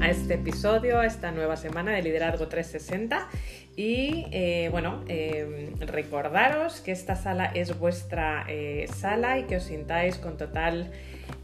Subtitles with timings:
[0.00, 3.28] a este episodio, a esta nueva semana de Liderazgo 360.
[3.76, 9.64] Y eh, bueno, eh, recordaros que esta sala es vuestra eh, sala y que os
[9.64, 10.90] sintáis con total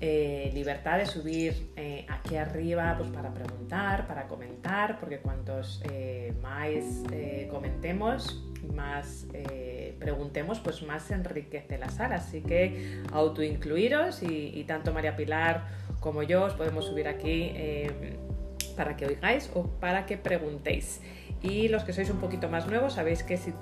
[0.01, 1.71] libertad de subir
[2.09, 5.83] aquí arriba pues para preguntar, para comentar, porque cuantos
[6.43, 7.03] más
[7.51, 8.45] comentemos,
[8.75, 9.27] más
[9.99, 12.17] preguntemos, pues más se enriquece la sala.
[12.17, 15.65] Así que autoincluiros y, y tanto María Pilar
[16.01, 17.55] como yo os podemos subir aquí
[18.77, 21.01] para que oigáis o para que preguntéis.
[21.43, 23.53] Y los que sois un poquito más nuevos, sabéis que si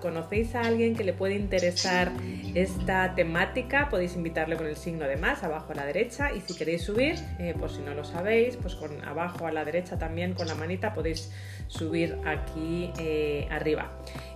[0.00, 2.10] conocéis a alguien que le puede interesar
[2.54, 6.32] esta temática, podéis invitarle con el signo de más abajo a la derecha.
[6.32, 9.64] Y si queréis subir, eh, pues si no lo sabéis, pues con abajo a la
[9.64, 11.32] derecha también con la manita podéis
[11.66, 13.90] subir aquí eh, arriba.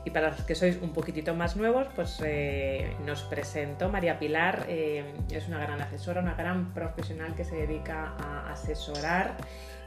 [0.04, 3.88] Y para los que sois un poquitito más nuevos, pues eh, nos presento.
[3.88, 9.36] María Pilar es una gran asesora, una gran profesional que se dedica a asesorar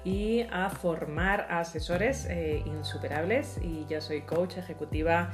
[0.03, 3.59] y a formar asesores eh, insuperables.
[3.61, 5.33] Y yo soy coach ejecutiva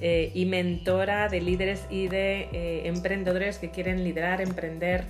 [0.00, 5.04] eh, y mentora de líderes y de eh, emprendedores que quieren liderar, emprender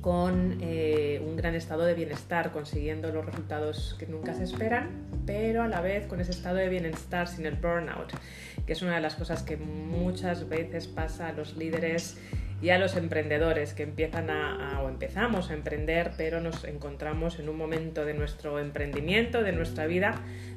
[0.00, 4.90] con un gran estado de bienestar, consiguiendo los resultados que nunca se esperan,
[5.24, 8.12] pero a la vez con ese estado de bienestar sin el burnout,
[8.66, 12.18] que es una de las cosas que muchas veces pasa a los líderes
[12.64, 17.50] y a los emprendedores que empiezan a, o empezamos a emprender, pero nos encontramos en
[17.50, 20.14] un momento de nuestro emprendimiento, de nuestra vida,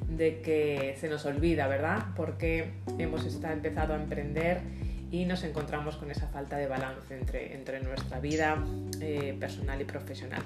[0.08, 2.06] de que se nos olvida, ¿verdad?
[2.16, 4.62] Porque hemos estado, empezado a emprender
[5.10, 8.64] y nos encontramos con esa falta de balance entre, entre nuestra vida
[9.02, 10.40] eh, personal y profesional.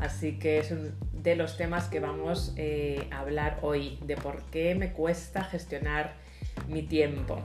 [0.00, 0.74] Así que es
[1.14, 6.12] de los temas que vamos eh, a hablar hoy, de por qué me cuesta gestionar
[6.68, 7.40] mi tiempo.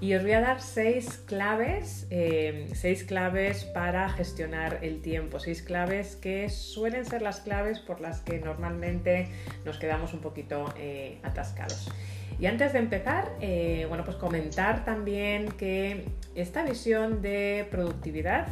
[0.00, 5.60] Y os voy a dar seis claves, eh, seis claves para gestionar el tiempo, seis
[5.60, 9.28] claves que suelen ser las claves por las que normalmente
[9.64, 11.90] nos quedamos un poquito eh, atascados.
[12.38, 16.04] Y antes de empezar, eh, bueno, pues comentar también que
[16.36, 18.46] esta visión de productividad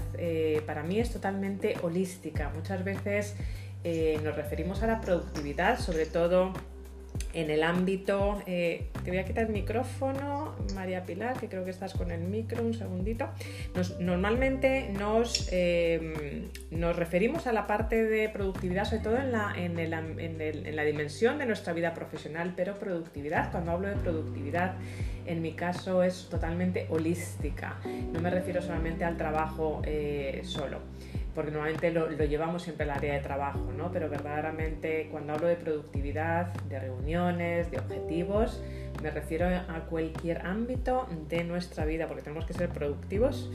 [0.67, 2.51] para mí es totalmente holística.
[2.57, 3.37] Muchas veces
[4.25, 6.53] nos referimos a la productividad, sobre todo
[7.37, 11.71] en el ámbito, eh, te voy a quitar el micrófono, María Pilar, que creo que
[11.71, 13.29] estás con el micro, un segundito.
[14.01, 19.79] normalmente nos, eh, nos referimos a la parte de productividad, sobre todo en la, en,
[19.79, 24.77] el, en, la dimensión de nuestra vida profesional, pero productividad, cuando hablo de productividad,
[25.27, 27.77] en mi caso es totalmente holística,
[28.13, 30.79] no me refiero solamente al trabajo eh, solo
[31.37, 33.93] porque normalmente lo, llevamos siempre al área de trabajo, ¿no?
[33.93, 38.63] Pero verdaderamente cuando hablo de productividad, de reuniones, de objetivos,
[39.03, 43.51] me refiero a cualquier ámbito de nuestra vida, porque tenemos que ser productivos,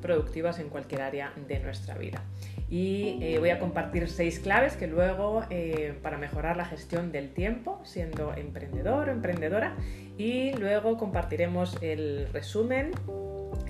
[0.00, 2.22] productivas en cualquier área de nuestra vida.
[2.70, 7.30] Y eh, voy a compartir seis claves que luego eh, para mejorar la gestión del
[7.34, 9.74] tiempo siendo emprendedor o emprendedora
[10.16, 12.92] y luego compartiremos el resumen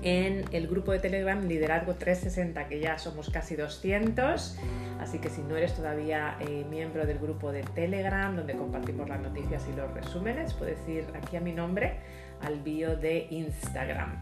[0.03, 4.59] en el grupo de Telegram Liderazgo 360, que ya somos casi 200.
[5.01, 9.21] Así que si no eres todavía eh, miembro del grupo de Telegram, donde compartimos las
[9.21, 11.99] noticias y los resúmenes, puedes ir aquí a mi nombre,
[12.43, 14.21] al bio de Instagram.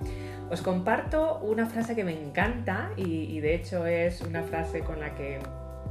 [0.50, 5.14] Os comparto una frase que me encanta y, de hecho es una frase con la
[5.14, 5.38] que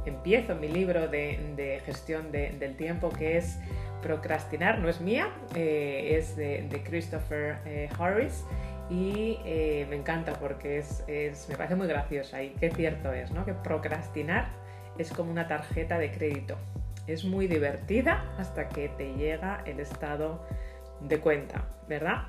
[0.06, 3.58] empiezo mi libro de, gestión del tiempo, que es
[4.02, 8.44] procrastinar, no es mía, eh, es de, Christopher eh, Harris
[8.92, 13.44] y eh, me encanta porque es, me parece muy graciosa y qué cierto es, ¿no?
[13.46, 14.48] Que procrastinar
[14.98, 16.58] es como una tarjeta de crédito.
[17.06, 20.46] Es muy divertida hasta que te llega el estado
[21.08, 22.24] de cuenta, ¿verdad?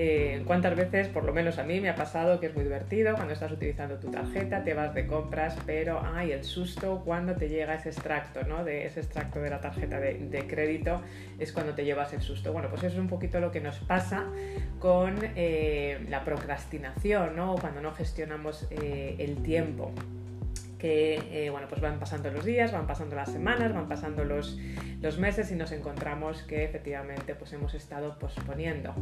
[0.00, 3.14] Eh, ¿Cuántas veces, por lo menos a mí, me ha pasado que es muy divertido
[3.16, 7.48] cuando estás utilizando tu tarjeta, te vas de compras, pero hay el susto cuando te
[7.48, 8.64] llega ese extracto, ¿no?
[8.64, 11.02] De ese extracto de la tarjeta de, crédito
[11.40, 12.52] es cuando te llevas el susto.
[12.52, 14.26] Bueno, pues eso es un poquito lo que nos pasa
[14.78, 17.56] con eh, la procrastinación, ¿no?
[17.56, 19.92] Cuando no gestionamos eh, el tiempo
[20.78, 24.58] que eh, bueno, pues van pasando los días, van pasando las semanas, van pasando los,
[25.02, 28.94] los, meses y nos encontramos que efectivamente pues hemos estado posponiendo.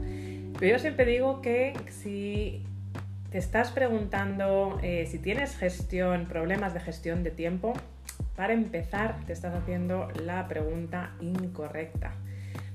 [0.59, 2.65] Pero yo siempre digo que si
[3.31, 7.75] te estás preguntando eh, si tienes gestión, problemas de gestión de tiempo,
[8.35, 12.15] para empezar te estás haciendo la pregunta incorrecta.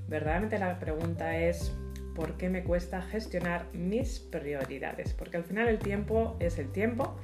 [0.08, 1.74] Verdaderamente la pregunta es
[2.14, 5.12] ¿por qué me cuesta gestionar mis prioridades?
[5.14, 7.16] Porque al final el tiempo es el tiempo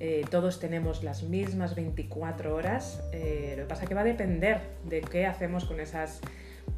[0.00, 4.04] eh, todos tenemos las mismas 24 horas, eh, lo que pasa es que va a
[4.04, 6.20] depender de qué hacemos con esas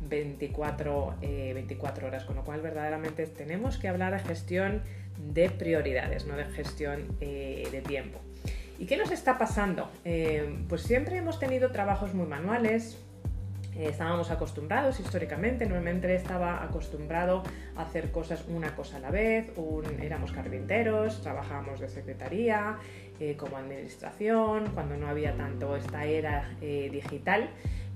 [0.02, 4.82] 24, 24 eh, horas, con lo cual verdaderamente tenemos que hablar de gestión
[5.32, 8.20] de prioridades, no de gestión de tiempo.
[8.78, 9.90] ¿Y qué nos está pasando?
[10.69, 12.98] pues siempre hemos tenido trabajos muy manuales,
[13.84, 17.42] estábamos acostumbrados históricamente, normalmente estaba acostumbrado
[17.76, 19.52] a hacer cosas una cosa a la vez,
[20.00, 22.78] éramos carpinteros, trabajábamos de secretaría,
[23.20, 27.50] eh, como administración, cuando no había tanto esta era eh, digital.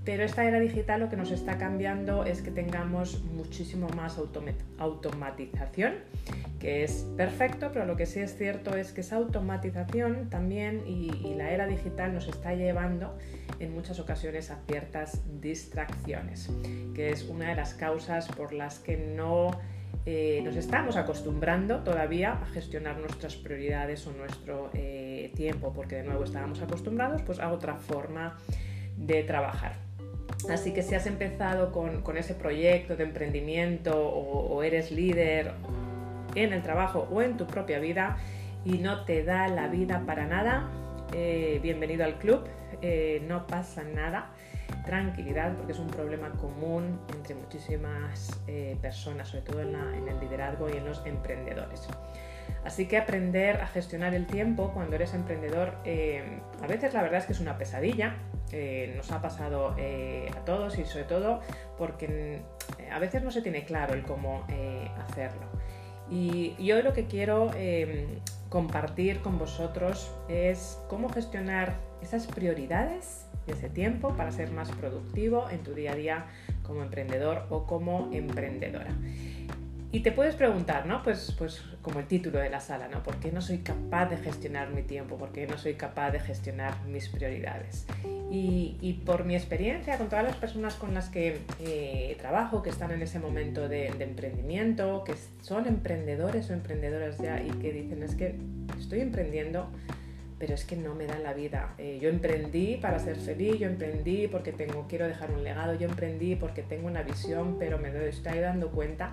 [0.05, 4.19] Pero esta era digital lo que nos está cambiando es que tengamos muchísimo más
[4.78, 5.94] automatización,
[6.58, 11.34] que es perfecto, pero lo que sí es cierto es que esa automatización también y,
[11.34, 13.16] la era digital nos está llevando
[13.58, 16.50] en muchas ocasiones a ciertas distracciones,
[16.94, 19.50] que es una de las causas por las que no
[20.06, 24.70] eh, nos estamos acostumbrando todavía a gestionar nuestras prioridades o nuestro
[25.28, 28.37] tiempo, porque de nuevo estábamos acostumbrados pues, a otra forma
[28.96, 29.90] de trabajar.
[30.49, 35.52] Así que si has empezado con, ese proyecto de emprendimiento o, eres líder
[36.34, 38.17] en el trabajo o en tu propia vida
[38.64, 40.70] y no te da la vida para nada,
[41.12, 42.44] eh, bienvenido al club,
[42.82, 44.31] eh, no pasa nada,
[44.84, 49.75] tranquilidad porque es un problema común entre muchísimas eh, personas, sobre todo en
[50.08, 51.88] el liderazgo y en los emprendedores.
[52.65, 55.75] Así que aprender a gestionar el tiempo cuando eres emprendedor,
[56.62, 58.17] a veces la verdad es que es una pesadilla,
[58.53, 61.41] eh, nos ha pasado eh, a todos y sobre todo
[61.79, 62.43] porque
[62.91, 65.47] a veces no se tiene claro el cómo eh, hacerlo.
[66.11, 67.53] Y yo lo que quiero
[68.49, 75.49] compartir con vosotros es cómo gestionar esas prioridades y ese tiempo para ser más productivo
[75.51, 76.27] en tu día a día
[76.65, 78.91] como emprendedor o como emprendedora.
[79.92, 81.02] Y te puedes preguntar, ¿no?
[81.02, 83.02] Pues, pues como el título de la sala, ¿no?
[83.02, 85.16] ¿Por qué no soy capaz de gestionar mi tiempo?
[85.16, 87.87] ¿Por qué no soy capaz de gestionar mis prioridades?
[88.31, 92.92] Y, por mi experiencia con todas las personas con las que eh, trabajo, que están
[92.92, 98.14] en ese momento de, emprendimiento, que son emprendedores o emprendedoras ya y que dicen es
[98.14, 98.37] que
[98.78, 99.69] estoy emprendiendo,
[100.40, 101.75] pero es que no me da la vida.
[101.78, 105.88] Eh, yo emprendí para ser feliz, yo emprendí porque tengo, quiero dejar un legado, yo
[105.88, 109.12] emprendí porque tengo una visión, pero me estoy dando cuenta,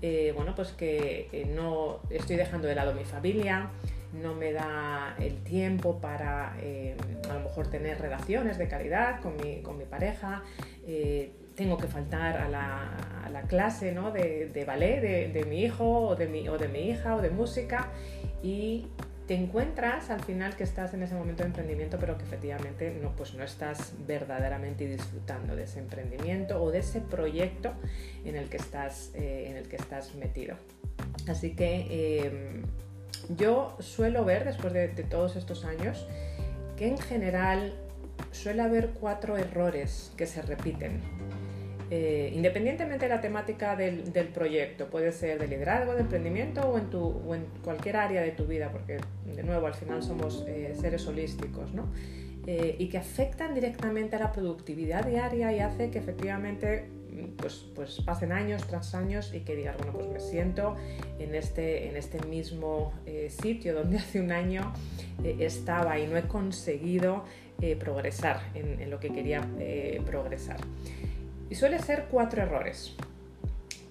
[0.00, 3.70] eh, bueno, pues que no estoy dejando de lado mi familia,
[4.12, 6.96] no me da el tiempo para eh,
[7.28, 10.42] a lo mejor tener relaciones de calidad con mi, pareja,
[10.86, 16.48] eh, tengo que faltar a la, clase de, ballet de, mi hijo o de mi,
[16.48, 17.88] o de mi hija o de música.
[18.42, 18.86] Y
[19.30, 23.14] te encuentras al final que estás en ese momento de emprendimiento pero que efectivamente no,
[23.14, 27.72] pues no estás verdaderamente disfrutando de ese emprendimiento o de ese proyecto
[28.24, 30.56] en el que estás, eh, en el que estás metido.
[31.28, 32.64] Así que
[33.36, 36.08] yo suelo ver, después de, todos estos años,
[36.76, 37.72] que en general
[38.32, 41.02] suele haber cuatro errores que se repiten.
[41.92, 47.46] Eh, independientemente de la temática del, proyecto, puede ser de liderazgo, de emprendimiento o en,
[47.64, 48.98] cualquier área de tu vida, porque
[49.34, 51.88] de nuevo al final somos eh, seres holísticos, ¿no?
[52.46, 56.88] Eh, y que afectan directamente a la productividad diaria y hace que efectivamente
[57.36, 60.76] pues, pues pasen años tras años y que digas, bueno, pues me siento
[61.18, 62.94] en este, en este mismo
[63.28, 64.72] sitio donde hace un año
[65.24, 67.24] estaba y no he conseguido
[67.78, 69.46] progresar en, lo que quería
[70.06, 70.60] progresar.
[71.50, 72.96] Y suele ser cuatro errores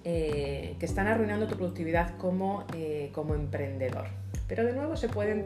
[0.02, 2.64] que están arruinando tu productividad como,
[3.12, 4.06] como emprendedor.
[4.48, 5.44] Pero de nuevo se pueden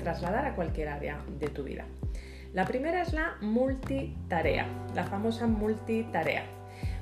[0.00, 1.86] trasladar a cualquier área de tu vida.
[2.54, 6.44] La primera es la multitarea, la famosa multitarea.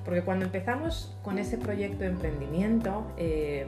[0.02, 3.66] Porque cuando empezamos con ese proyecto de emprendimiento, eh,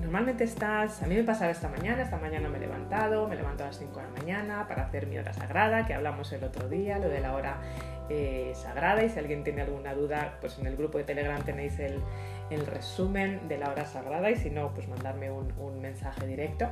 [0.00, 3.64] normalmente estás, a mí me pasaba esta mañana, esta mañana me he levantado, me levanto
[3.64, 6.70] a las 5 de la mañana para hacer mi hora sagrada, que hablamos el otro
[6.70, 7.58] día, lo de la hora
[8.08, 11.78] eh, sagrada, y si alguien tiene alguna duda, pues en el grupo de Telegram tenéis
[11.78, 12.02] el,
[12.66, 16.70] resumen de la hora sagrada, y si no, pues mandarme un, un mensaje directo.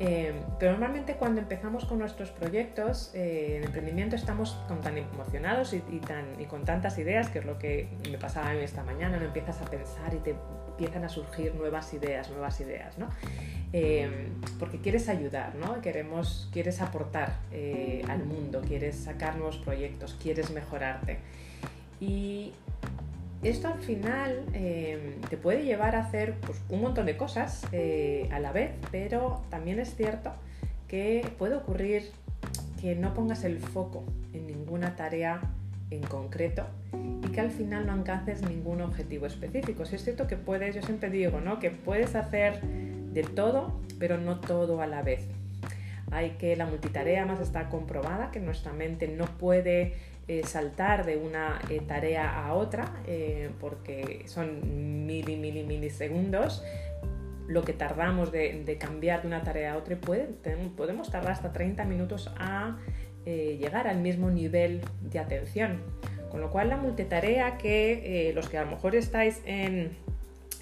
[0.00, 6.46] Eh, pero normalmente cuando empezamos con nuestros proyectos eh, en emprendimiento estamos tan emocionados y,
[6.48, 9.60] con tantas ideas, que es lo que me pasaba a mí esta mañana, no empiezas
[9.62, 10.34] a pensar y te
[10.74, 13.08] empiezan a surgir nuevas ideas, nuevas ideas, ¿no?
[13.72, 14.28] Eh,
[14.58, 15.80] porque quieres ayudar, ¿no?
[15.80, 17.38] Queremos, quieres aportar
[18.08, 21.18] al mundo, quieres sacar nuevos proyectos, quieres mejorarte.
[22.00, 22.52] Y
[23.44, 28.26] esto al final em, te puede llevar a hacer pues, un montón de cosas eh,
[28.32, 30.32] a la vez, pero también es cierto
[30.88, 32.10] que puede ocurrir
[32.80, 35.42] que no pongas el foco en ninguna tarea
[35.90, 36.66] en concreto
[37.22, 39.84] y que al final no alcances ningún objetivo específico.
[39.84, 41.58] Si es cierto que puedes, yo siempre digo, ¿no?
[41.58, 45.26] que puedes hacer de todo, pero no todo a la vez.
[46.10, 49.94] Hay que la multitarea más está comprobada, que nuestra mente no puede
[50.28, 56.62] eh, saltar de una eh, tarea a otra eh, porque son mili, mili, milisegundos
[57.46, 61.84] lo que tardamos de, cambiar de una tarea a otra y podemos tardar hasta 30
[61.84, 62.78] minutos a
[63.24, 65.80] llegar al mismo nivel de atención.
[66.30, 69.92] Con lo cual la multitarea que los que a lo mejor estáis en,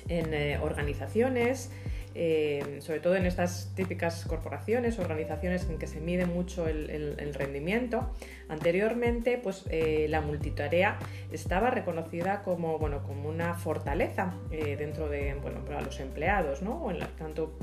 [0.09, 1.71] en organizaciones,
[2.15, 8.11] eh, sobre todo en estas típicas corporaciones, organizaciones en que se mide mucho el, rendimiento.
[8.49, 10.99] Anteriormente, pues eh, la multitarea
[11.31, 16.91] estaba reconocida como, bueno, como una fortaleza eh, dentro de, bueno, para los empleados, ¿no?
[16.91, 17.57] En tanto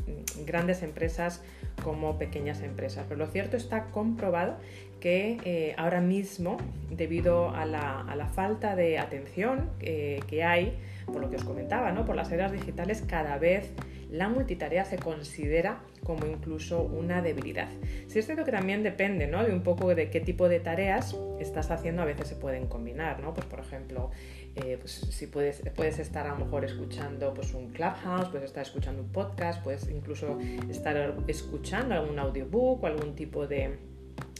[0.45, 1.43] grandes empresas
[1.83, 3.05] como pequeñas empresas.
[3.07, 4.57] Pero lo cierto está comprobado
[4.99, 6.57] que ahora mismo,
[6.89, 12.05] debido a la, falta de atención que hay, por lo que os comentaba, ¿no?
[12.05, 13.71] por las eras digitales, cada vez
[14.09, 17.69] la multitarea se considera como incluso una debilidad.
[18.07, 19.43] Si es cierto que también depende ¿no?
[19.43, 23.19] de un poco de qué tipo de tareas estás haciendo, a veces se pueden combinar,
[23.19, 23.33] ¿no?
[23.33, 24.09] Pues por ejemplo,
[24.55, 25.59] eh, pues si puedes,
[25.99, 30.39] estar a lo mejor escuchando pues un clubhouse, puedes estar escuchando un podcast, puedes incluso
[30.69, 33.77] estar escuchando algún audiobook o algún tipo de,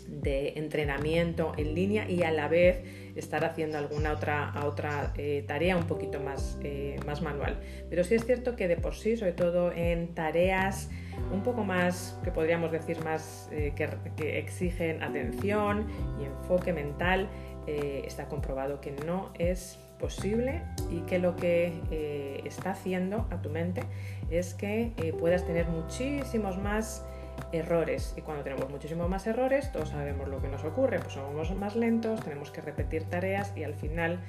[0.09, 2.83] de entrenamiento en línea y a la vez
[3.15, 7.59] estar haciendo alguna otra, otra eh, tarea un poquito más, eh, más manual.
[7.89, 10.89] Pero sí es cierto que de por sí, sobre todo en tareas
[11.33, 15.87] un poco más, que podríamos decir más, eh, que, exigen atención
[16.19, 17.29] y enfoque mental,
[17.67, 23.83] está comprobado que no es posible y que lo que está haciendo a tu mente
[24.31, 27.05] es que puedas tener muchísimos más
[27.51, 31.55] errores y cuando tenemos muchísimos más errores todos sabemos lo que nos ocurre, pues somos
[31.55, 34.19] más lentos, tenemos que repetir tareas y al final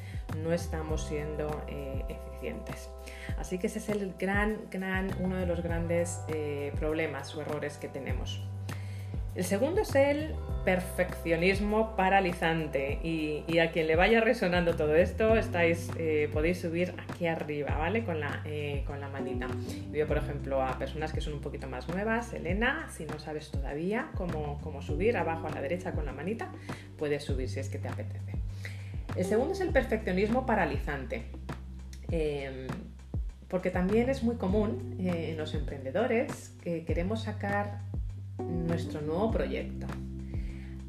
[0.43, 2.91] no estamos siendo eh, eficientes.
[3.39, 7.77] Así que ese es el gran, gran, uno de los grandes eh, problemas o errores
[7.79, 8.43] que tenemos.
[9.41, 10.35] El segundo es el
[10.67, 17.27] perfeccionismo paralizante y, a quien le vaya resonando todo esto estáis, eh, podéis subir aquí
[17.27, 18.05] arriba, ¿vale?
[18.05, 19.47] Con la, eh, con la manita.
[19.95, 23.51] Yo, por ejemplo, a personas que son un poquito más nuevas, Elena, si no sabes
[23.51, 26.53] todavía cómo, cómo subir abajo a la derecha con la manita,
[26.99, 28.35] puedes subir si es que te apetece.
[29.17, 31.23] El segundo es el perfeccionismo paralizante.
[32.11, 32.67] Em,
[33.49, 37.89] porque también es muy común eh, en los emprendedores que queremos sacar
[38.43, 39.87] nuestro nuevo proyecto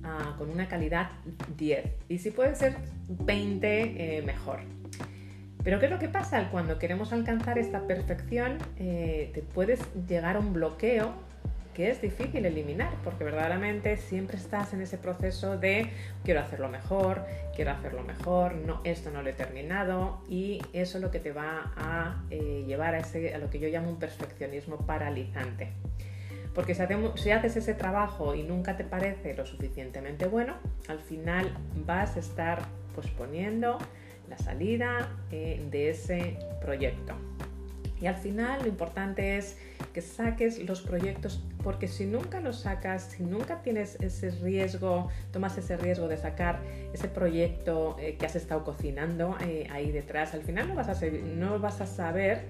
[0.03, 1.11] ah, con una calidad
[1.57, 2.75] 10 y si puede ser
[3.07, 4.59] 20 eh, mejor.
[5.63, 6.49] Pero ¿qué es lo que pasa?
[6.49, 11.13] Cuando queremos alcanzar esta perfección eh, te puedes llegar a un bloqueo
[11.73, 15.89] que es difícil eliminar porque verdaderamente siempre estás en ese proceso de
[16.23, 21.03] quiero hacerlo mejor, quiero hacerlo mejor, no, esto no lo he terminado y eso es
[21.03, 23.99] lo que te va a eh, llevar a, ese, a lo que yo llamo un
[23.99, 25.69] perfeccionismo paralizante.
[26.53, 30.55] Porque si, haces ese trabajo y nunca te parece lo suficientemente bueno,
[30.87, 31.53] al final
[31.85, 33.77] vas a estar posponiendo
[34.29, 37.15] la salida eh, de ese proyecto.
[38.01, 39.57] Y al final lo importante es
[39.93, 45.55] que saques los proyectos, porque si nunca los sacas, si nunca tienes ese riesgo, tomas
[45.57, 46.61] ese riesgo de sacar
[46.93, 51.01] ese proyecto eh, que has estado cocinando eh, ahí detrás, al final no vas
[51.35, 52.41] no vas a saber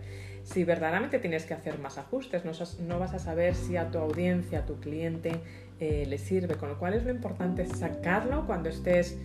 [0.43, 2.43] si verdaderamente tienes que hacer más ajustes,
[2.79, 5.39] no, vas a saber si a tu audiencia, a tu cliente
[5.79, 9.17] eh, le sirve, con lo cual es lo importante sacarlo cuando estés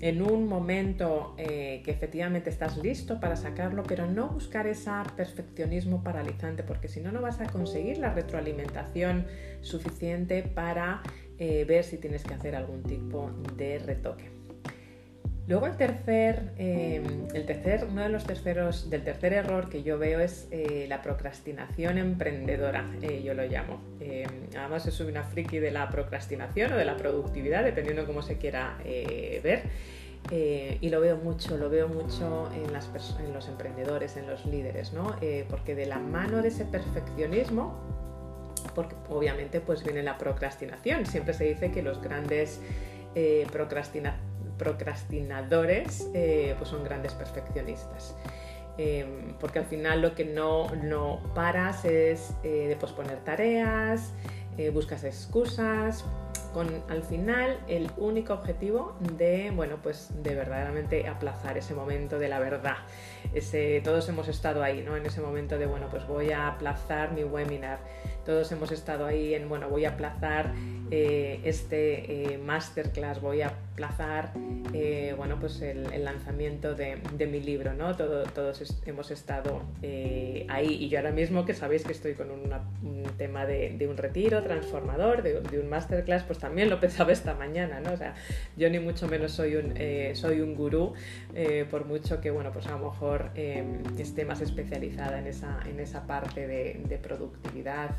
[0.00, 6.02] en un momento eh, que efectivamente estás listo para sacarlo, pero no buscar ese perfeccionismo
[6.02, 9.26] paralizante, porque si no, no vas a conseguir la retroalimentación
[9.62, 11.02] suficiente para
[11.38, 14.35] eh, ver si tienes que hacer algún tipo de retoque.
[15.48, 19.96] Luego el tercer, em, el tercer, uno de los terceros, del tercer error que yo
[19.96, 23.80] veo es eh, la procrastinación emprendedora, eh, yo lo llamo.
[24.00, 28.38] Em, además soy una friki de la procrastinación o de la productividad, dependiendo cómo se
[28.38, 29.62] quiera eh, ver.
[30.32, 32.72] y lo veo mucho, lo veo mucho en,
[33.32, 35.14] los emprendedores, en los líderes, ¿no?
[35.48, 37.78] porque de la mano de ese perfeccionismo,
[38.74, 41.06] porque obviamente pues viene la procrastinación.
[41.06, 42.60] Siempre se dice que los grandes
[43.52, 48.14] procrastinadores procrastinadores eh, pues son grandes perfeccionistas.
[48.78, 54.12] Em, porque al final lo que no, no paras es eh, de posponer tareas,
[54.58, 56.04] eh, buscas excusas,
[56.52, 62.28] con al final el único objetivo de, bueno, pues de verdaderamente aplazar ese momento de
[62.28, 62.76] la verdad.
[63.84, 64.96] Todos hemos estado ahí, ¿no?
[64.96, 67.78] En ese momento de, bueno, pues voy a aplazar mi webinar.
[68.24, 70.54] Todos hemos estado ahí en, bueno, voy a aplazar
[70.90, 74.32] este masterclass, voy a aplazar
[74.72, 77.74] eh, bueno, pues el, lanzamiento de, mi libro.
[77.74, 77.96] ¿no?
[77.96, 83.04] todos hemos estado eh, ahí y yo ahora mismo que sabéis que estoy con un
[83.16, 87.80] tema de, un retiro transformador, de, un masterclass, pues también lo pensaba esta mañana.
[87.80, 87.92] ¿no?
[87.92, 88.14] O sea,
[88.56, 90.94] yo ni mucho menos soy un, eh, soy un gurú,
[91.70, 93.30] por mucho que bueno, pues a lo mejor
[93.98, 97.90] esté más especializada en esa, en esa parte de, productividad.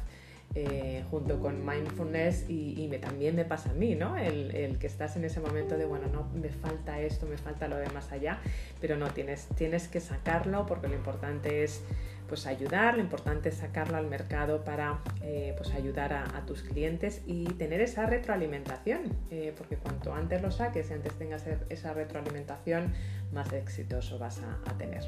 [0.60, 4.18] Eh, junto con mindfulness y, me, también me pasa a mí, ¿no?
[4.18, 7.78] El, que estás en ese momento de, bueno, no, me falta esto, me falta lo
[7.78, 8.40] de más allá,
[8.82, 11.84] pero no, tienes, tienes que sacarlo porque lo importante es
[12.28, 17.22] pues ayudar, lo importante es sacarlo al mercado para eh, pues ayudar a, tus clientes
[17.28, 21.94] y tener esa retroalimentación, eh, porque cuanto antes lo saques y antes tengas e, esa
[21.94, 22.94] retroalimentación,
[23.32, 25.04] más exitoso vas a tener.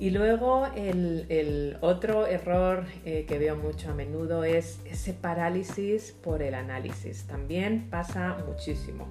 [0.00, 6.42] Y luego el, otro error eh, que veo mucho a menudo es ese parálisis por
[6.42, 7.24] el análisis.
[7.24, 9.06] También pasa muchísimo.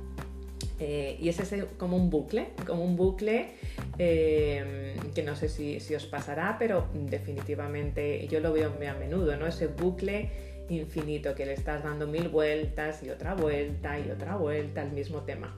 [0.79, 3.51] Eh, y es ese como un bucle, como un bucle
[3.99, 9.37] eh, que no sé si, os pasará, pero definitivamente yo lo veo muy a menudo,
[9.37, 9.45] ¿no?
[9.45, 10.31] Ese bucle
[10.69, 15.21] infinito que le estás dando mil vueltas y otra vuelta y otra vuelta al mismo
[15.21, 15.55] tema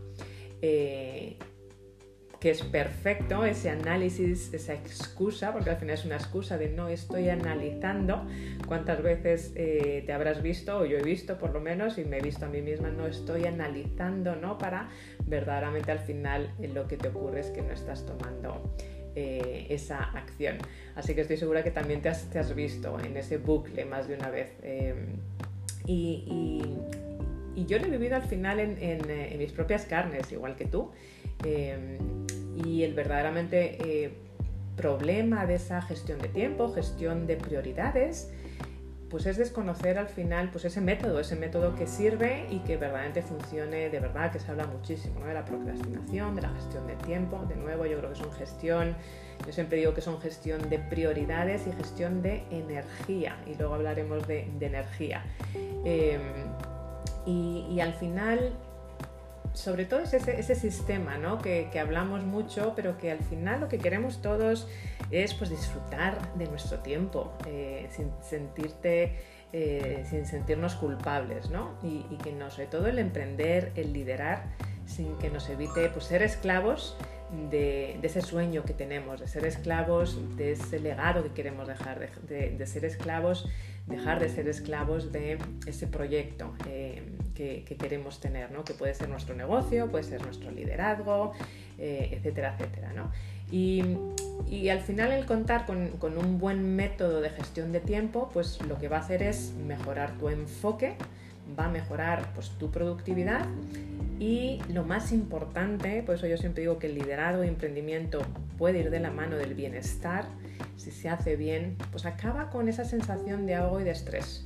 [2.41, 6.89] que es perfecto ese análisis, esa excusa, porque al final es una excusa de no
[6.89, 8.25] estoy analizando
[8.67, 12.17] cuántas veces eh, te habrás visto, o yo he visto por lo menos, y me
[12.17, 14.57] he visto a mí misma, no estoy analizando, ¿no?
[14.57, 14.89] Para
[15.27, 18.75] verdaderamente al final eh, lo que te ocurre es que no estás tomando
[19.15, 20.57] eh, esa acción.
[20.95, 24.31] Así que estoy segura que también te has, visto en ese bucle más de una
[24.31, 24.49] vez.
[25.85, 26.65] y,
[27.67, 30.89] yo lo he vivido al final en mis propias carnes, igual que tú.
[31.43, 31.97] Em,
[32.63, 34.13] y el verdaderamente eh,
[34.75, 38.31] problema de esa gestión de tiempo, gestión de prioridades,
[39.09, 43.21] pues es desconocer al final pues ese método, ese método que sirve y que verdaderamente
[43.21, 47.43] funcione, de verdad que se habla muchísimo de la procrastinación, de la gestión de tiempo,
[47.49, 48.95] de nuevo yo creo que son gestión,
[49.45, 54.25] yo siempre digo que son gestión de prioridades y gestión de energía y luego hablaremos
[54.27, 55.25] de, energía.
[55.83, 56.21] Em,
[57.25, 58.53] y al final
[59.53, 61.39] sobre todo es ese, sistema ¿no?
[61.39, 64.67] que, hablamos mucho, pero que al final lo que queremos todos
[65.11, 69.15] es pues, disfrutar de nuestro tiempo, eh, sin sentirte,
[69.51, 71.77] eh, sin sentirnos culpables, ¿no?
[71.83, 74.45] Y, que no, sobre todo el emprender, el liderar,
[74.85, 76.97] sin que nos evite pues, ser esclavos
[77.49, 82.65] de, ese sueño que tenemos, de ser esclavos de ese legado que queremos dejar, de,
[82.67, 83.47] ser esclavos,
[83.87, 86.53] dejar de ser esclavos de ese proyecto.
[86.67, 87.03] Eh,
[87.35, 88.63] que, queremos tener, ¿no?
[88.63, 91.33] que puede ser nuestro negocio, puede ser nuestro liderazgo,
[91.79, 92.93] eh, etcétera, etcétera.
[92.93, 93.11] ¿no?
[93.51, 93.97] Y,
[94.47, 98.61] y, al final el contar con, con, un buen método de gestión de tiempo, pues
[98.67, 100.95] lo que va a hacer es mejorar tu enfoque,
[101.57, 103.45] va a mejorar pues, tu productividad
[104.21, 108.21] y lo más importante, por eso yo siempre digo que el liderazgo y emprendimiento
[108.55, 110.25] puede ir de la mano del bienestar,
[110.77, 114.45] si se hace bien, pues acaba con esa sensación de ahogo y de estrés.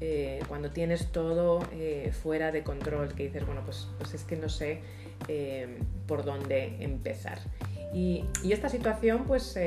[0.00, 4.34] Eh, cuando tienes todo eh, fuera de control, que dices, bueno, pues, pues es que
[4.34, 4.80] no sé
[5.28, 7.38] eh, por dónde empezar.
[7.92, 9.58] Y, esta situación pues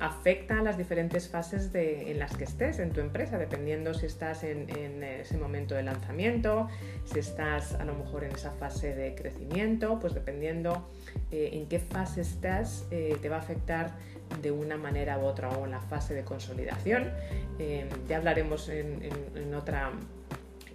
[0.00, 4.42] afecta a las diferentes fases en las que estés en tu empresa, dependiendo si estás
[4.44, 6.68] en, ese momento de lanzamiento,
[7.04, 10.88] si estás a lo mejor en esa fase de crecimiento, pues dependiendo
[11.30, 13.92] en qué fase estás, te va a afectar
[14.40, 17.10] de una manera u otra o en la fase de consolidación.
[17.58, 19.92] Eh, ya hablaremos en, otra,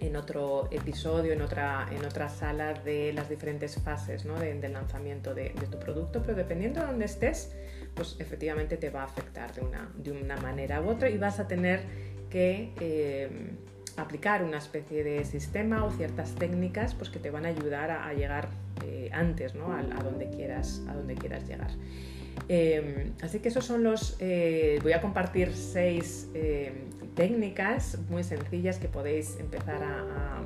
[0.00, 4.38] en otro episodio, en otra, en otra sala de las diferentes fases ¿no?
[4.38, 7.52] de, del lanzamiento de, tu producto, pero dependiendo de dónde estés,
[7.94, 11.40] pues efectivamente te va a afectar de una, de una manera u otra y vas
[11.40, 11.80] a tener
[12.30, 13.50] que eh,
[13.96, 18.12] aplicar una especie de sistema o ciertas técnicas pues, que te van a ayudar a,
[18.12, 18.48] llegar
[18.84, 19.72] eh, antes ¿no?
[19.72, 21.70] a, donde quieras, a donde quieras llegar.
[22.48, 24.16] Em, así que esos son los...
[24.20, 26.28] Eh, voy a compartir seis
[27.18, 30.40] técnicas muy sencillas que podéis empezar a,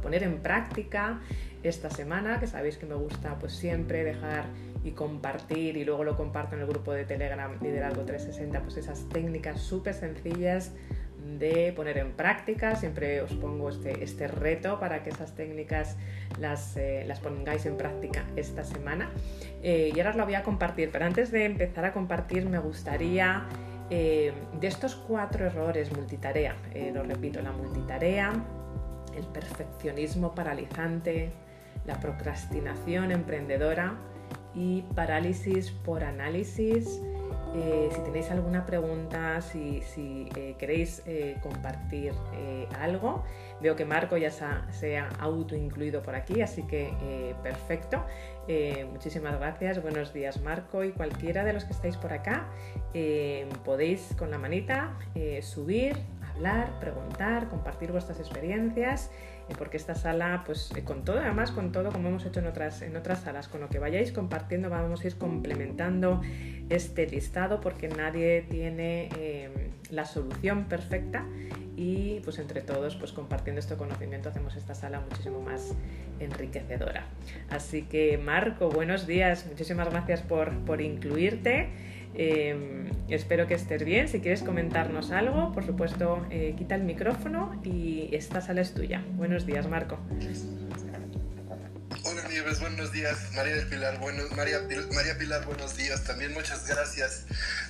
[0.00, 1.20] poner en práctica
[1.62, 4.46] esta semana, que sabéis que me gusta pues siempre dejar
[4.82, 9.08] y compartir y luego lo comparto en el grupo de Telegram Liderazgo 360, pues esas
[9.10, 10.72] técnicas súper sencillas
[11.38, 12.74] de poner en práctica.
[12.74, 15.96] Siempre os pongo este, este reto para que esas técnicas
[16.40, 19.10] las, eh, pongáis en práctica esta semana.
[19.62, 22.58] Eh, y ahora os la voy a compartir, pero antes de empezar a compartir me
[22.58, 23.46] gustaría
[23.94, 26.56] eh, de estos cuatro errores multitarea,
[26.94, 28.32] lo repito, la multitarea,
[29.14, 31.30] el perfeccionismo paralizante,
[31.84, 33.96] la procrastinación emprendedora
[34.54, 37.02] y parálisis por análisis
[37.54, 39.82] eh, si tenéis alguna pregunta, si,
[40.36, 42.14] eh, queréis eh, compartir
[42.80, 43.24] algo,
[43.60, 48.04] veo que Marco ya se ha, auto incluido por aquí, así que perfecto.
[48.90, 52.48] Muchísimas gracias, buenos días Marco y cualquiera de los que estáis por acá,
[53.64, 54.96] podéis con la manita
[55.42, 55.96] subir,
[56.34, 59.10] hablar, preguntar, compartir vuestras experiencias
[59.54, 62.82] porque esta sala, pues eh, con todo, además con todo como hemos hecho en otras,
[62.82, 66.20] en otras salas, con lo que vayáis compartiendo vamos a ir complementando
[66.68, 71.26] este listado porque nadie tiene eh, la solución perfecta
[71.82, 75.74] y pues entre todos pues compartiendo este conocimiento hacemos esta sala muchísimo más
[76.20, 77.06] enriquecedora.
[77.50, 81.70] Así que Marco, buenos días, muchísimas gracias por, por incluirte.
[82.14, 84.06] Em, espero que estés bien.
[84.06, 89.02] Si quieres comentarnos algo, por supuesto, eh, quita el micrófono y esta sala es tuya.
[89.16, 89.98] Buenos días, Marco.
[92.04, 93.16] Hola Nieves, buenos días.
[93.32, 94.60] María del Pilar, buenos, María,
[94.92, 96.02] María Pilar, buenos días.
[96.02, 97.26] También muchas gracias.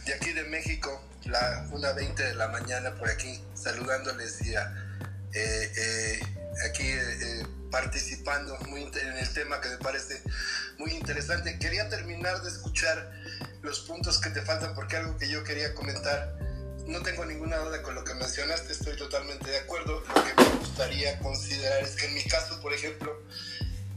[0.07, 4.63] De aquí de México, la 1.20 de la mañana por aquí, saludándoles y eh,
[5.35, 6.21] eh,
[6.67, 6.91] aquí
[7.71, 10.23] participando muy en el tema que me parece
[10.79, 11.59] muy interesante.
[11.59, 13.13] Quería terminar de escuchar
[13.61, 16.39] los puntos que te faltan porque algo que yo quería comentar,
[16.87, 20.01] no tengo ninguna duda con lo que mencionaste, estoy totalmente de acuerdo.
[20.01, 23.23] Lo que me gustaría considerar es que en mi caso, por ejemplo,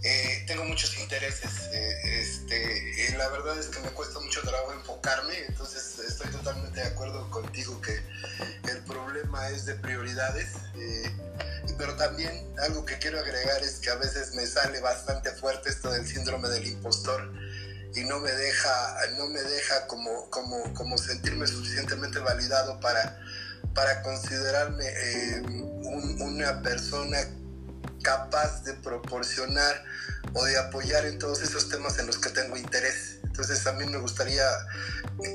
[0.06, 1.70] eh, tengo muchos intereses.
[1.74, 6.88] Eh, este, la verdad es que me cuesta mucho trabajo enfocarme, entonces estoy totalmente de
[6.88, 8.00] acuerdo contigo que
[8.70, 10.50] el problema es de prioridades.
[10.76, 11.12] Eh,
[11.80, 15.91] pero también algo que quiero agregar es que a veces me sale bastante fuerte esto
[15.91, 17.34] del síndrome del impostor
[17.96, 23.20] y no me deja, no me deja como, como, como sentirme suficientemente validado para,
[23.74, 27.18] para considerarme eh, una persona
[28.06, 29.84] capaz de proporcionar
[30.34, 33.18] o de apoyar en todos esos temas en los que tengo interés.
[33.24, 34.46] Entonces a mí me gustaría,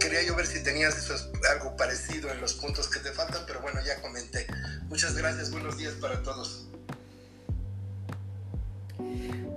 [0.00, 1.14] quería yo ver si tenías eso,
[1.50, 4.46] algo parecido en los puntos que te faltan, pero bueno, ya comenté.
[4.84, 6.69] Muchas gracias, buenos días para todos.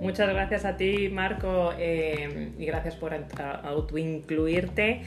[0.04, 5.00] Muchas gracias a ti, Marco, eh, y gracias por autoincluirte.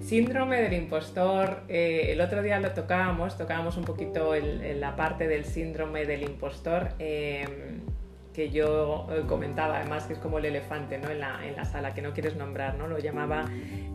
[0.00, 5.44] Síndrome del impostor, eh, el otro día lo tocábamos, tocábamos un poquito la parte del
[5.44, 6.90] síndrome del impostor.
[7.00, 7.48] Eh,
[8.32, 11.08] que yo comentaba, además que es como el elefante ¿no?
[11.08, 12.88] en, la, en la sala, que no quieres nombrar, ¿no?
[12.88, 13.48] lo llamaba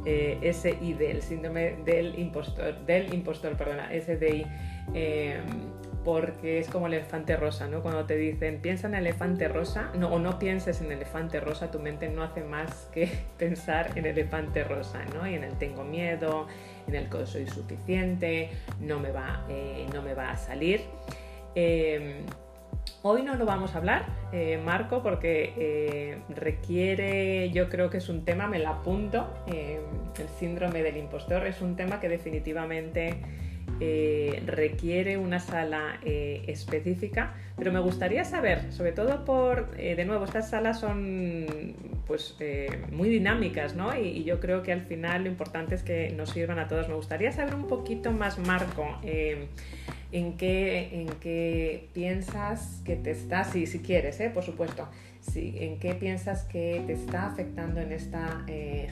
[0.05, 4.45] SID, el síndrome del impostor, del impostor, perdona, SDI
[6.09, 7.83] porque es como el elefante rosa, ¿no?
[7.83, 12.09] Cuando te dicen piensa en elefante rosa, o no pienses en elefante rosa, tu mente
[12.09, 15.27] no hace más que pensar en elefante rosa, ¿no?
[15.27, 16.47] Y en el tengo miedo,
[16.87, 20.81] en el que soy suficiente, no me va, eh, no me va a salir.
[21.53, 22.25] Em,
[23.03, 28.09] hoy no lo vamos a hablar, eh, Marco, porque eh, requiere, yo creo que es
[28.09, 29.83] un tema, me lo apunto, em,
[30.19, 33.21] el síndrome del impostor, es un tema que definitivamente
[33.79, 40.05] eh, requiere una sala eh, específica, pero me gustaría saber, sobre todo por, eh, de
[40.05, 42.35] nuevo, estas salas son pues
[42.91, 43.95] muy dinámicas, ¿no?
[43.95, 46.87] Y, yo creo que al final lo importante es que nos sirvan a todos.
[46.89, 48.99] Me gustaría saber un poquito más, Marco,
[50.11, 54.87] en qué, en qué piensas que te está, si, si quieres, por supuesto,
[55.35, 58.45] en qué piensas que te está afectando en esta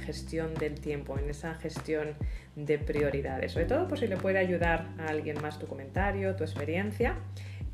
[0.06, 2.10] gestión del tiempo, en esa gestión
[2.56, 3.54] de prioridades.
[3.54, 7.16] Sobre todo, por si le puede ayudar a alguien más tu comentario, tu experiencia.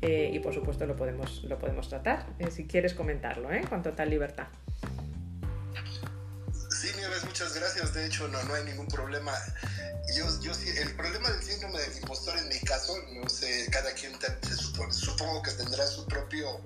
[0.06, 3.62] Eh, y por supuesto lo podemos, lo podemos tratar, eh, si quieres comentarlo, ¿eh?
[3.66, 4.48] con total libertad.
[7.34, 7.92] Muchas gracias.
[7.94, 9.32] De hecho, no, no hay ningún problema.
[10.14, 14.16] Yo, yo, el problema del síndrome del impostor en mi caso, no sé, cada quien
[14.92, 16.60] supongo que tendrá su propio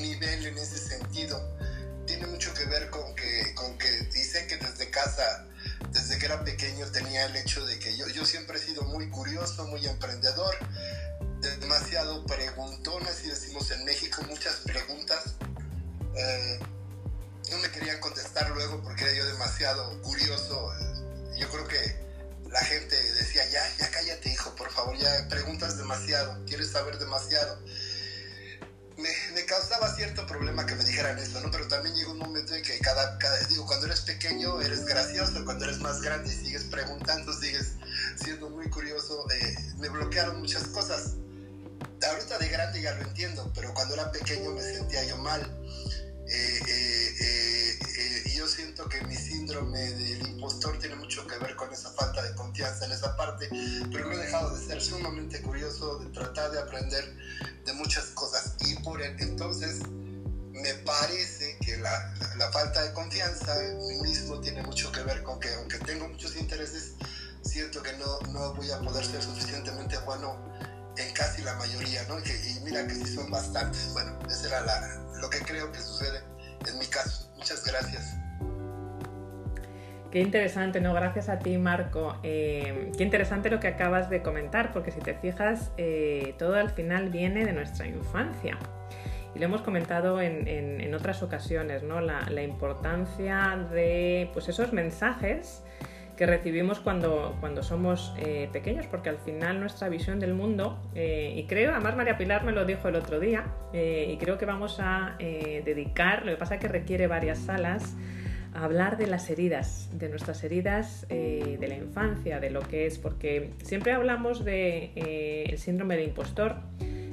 [0.00, 1.54] nivel en ese sentido.
[2.06, 5.46] Tiene mucho que ver con que, con que dice que desde casa
[5.90, 9.10] desde que era pequeño tenía el hecho de que yo, yo siempre he sido muy
[9.10, 10.56] curioso, muy emprendedor,
[11.60, 15.34] demasiado preguntón, así decimos en México, muchas preguntas.
[16.16, 16.60] Eh,
[17.52, 20.72] no me querían contestar luego porque era yo demasiado curioso.
[21.38, 22.02] Yo creo que
[22.50, 27.58] la gente decía, ya, ya cállate hijo, por favor, ya preguntas demasiado, quieres saber demasiado
[29.34, 31.50] me, causaba cierto problema que me dijeran esto, ¿no?
[31.50, 35.64] Pero también llegó un momento en que cada, digo, cuando eres pequeño eres gracioso, cuando
[35.64, 37.72] eres más grande sigues preguntando, sigues
[38.22, 41.14] siendo muy curioso, eh, me bloquearon muchas cosas.
[42.06, 45.42] Ahorita de grande ya lo entiendo, pero cuando era pequeño me sentía yo mal.
[46.28, 51.72] Eh, eh, y yo siento que mi síndrome del impostor tiene mucho que ver con
[51.72, 53.48] esa falta de confianza en esa parte,
[53.90, 57.16] pero no he dejado de ser sumamente curioso, de tratar de aprender
[57.64, 58.54] de muchas cosas.
[58.60, 59.80] Y por entonces
[60.52, 65.22] me parece que la, la, falta de confianza en mí mismo tiene mucho que ver
[65.22, 66.92] con que aunque tengo muchos intereses,
[67.42, 70.38] siento que no, no voy a poder ser suficientemente bueno
[70.96, 72.18] en casi la mayoría, ¿no?
[72.18, 73.92] Y, mira que sí son bastantes.
[73.92, 76.20] Bueno, eso era la, lo que creo que sucede
[76.68, 77.30] en mi caso.
[77.36, 78.18] Muchas gracias.
[80.10, 80.92] Qué interesante, ¿no?
[80.92, 82.18] Gracias a ti, Marco.
[82.22, 86.70] Eh, qué interesante lo que acabas de comentar, porque si te fijas, eh, todo al
[86.70, 88.58] final viene de nuestra infancia.
[89.34, 92.02] Y lo hemos comentado en, otras ocasiones, ¿no?
[92.02, 95.62] La, importancia de pues, esos mensajes
[96.22, 101.34] que recibimos cuando, cuando somos eh, pequeños, porque al final nuestra visión del mundo, eh,
[101.36, 104.46] y creo, además María Pilar me lo dijo el otro día, eh, y creo que
[104.46, 107.96] vamos a dedicar, lo que pasa es que requiere varias salas,
[108.54, 113.00] a hablar de las heridas, de nuestras heridas de la infancia, de lo que es,
[113.00, 116.54] porque siempre hablamos del de, el síndrome del impostor,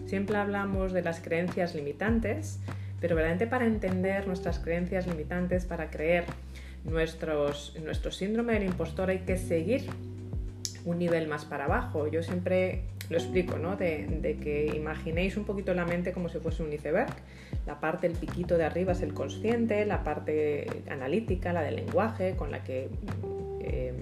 [0.05, 2.59] siempre hablamos de las creencias limitantes,
[3.01, 6.25] pero verdaderamente para entender nuestras creencias limitantes, para creer
[6.83, 9.85] nuestros, nuestro síndrome del impostor hay que seguir
[10.85, 12.07] un nivel más para abajo.
[12.07, 13.75] Yo siempre lo explico, ¿no?
[13.75, 17.13] De, que imaginéis un poquito la mente como si fuese un iceberg.
[17.65, 22.35] La parte, el piquito de arriba es el consciente, la parte analítica, la del lenguaje,
[22.35, 22.89] con la que
[23.61, 23.93] eh,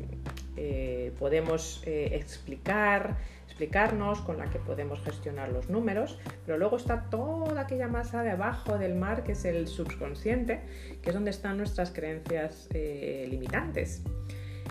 [0.58, 3.18] eh, podemos eh, explicar,
[3.58, 8.30] explicarnos, con la que podemos gestionar los números, pero luego está toda aquella masa de
[8.30, 10.62] abajo del mar que es el subconsciente,
[11.02, 14.04] que es donde están nuestras creencias eh, limitantes.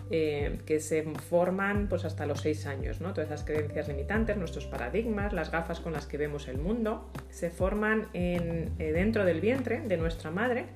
[0.08, 3.12] Eh, que se forman pues hasta los seis años, ¿no?
[3.12, 7.50] Todas esas creencias limitantes, nuestros paradigmas, las gafas con las que vemos el mundo, se
[7.50, 10.66] forman en, eh, dentro del vientre de nuestra madre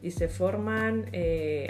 [0.00, 1.10] y se forman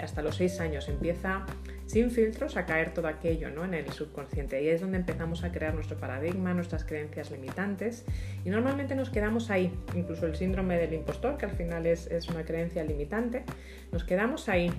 [0.01, 0.87] hasta los seis años.
[0.87, 1.45] Empieza
[1.89, 3.65] sin filtros a caer todo aquello ¿no?
[3.65, 4.57] en el subconsciente.
[4.57, 8.05] Ahí es donde empezamos a crear nuestro paradigma, nuestras creencias limitantes
[8.45, 12.45] y normalmente nos quedamos ahí, incluso el síndrome del impostor, que al final es, una
[12.45, 13.43] creencia limitante,
[13.91, 14.71] nos quedamos ahí.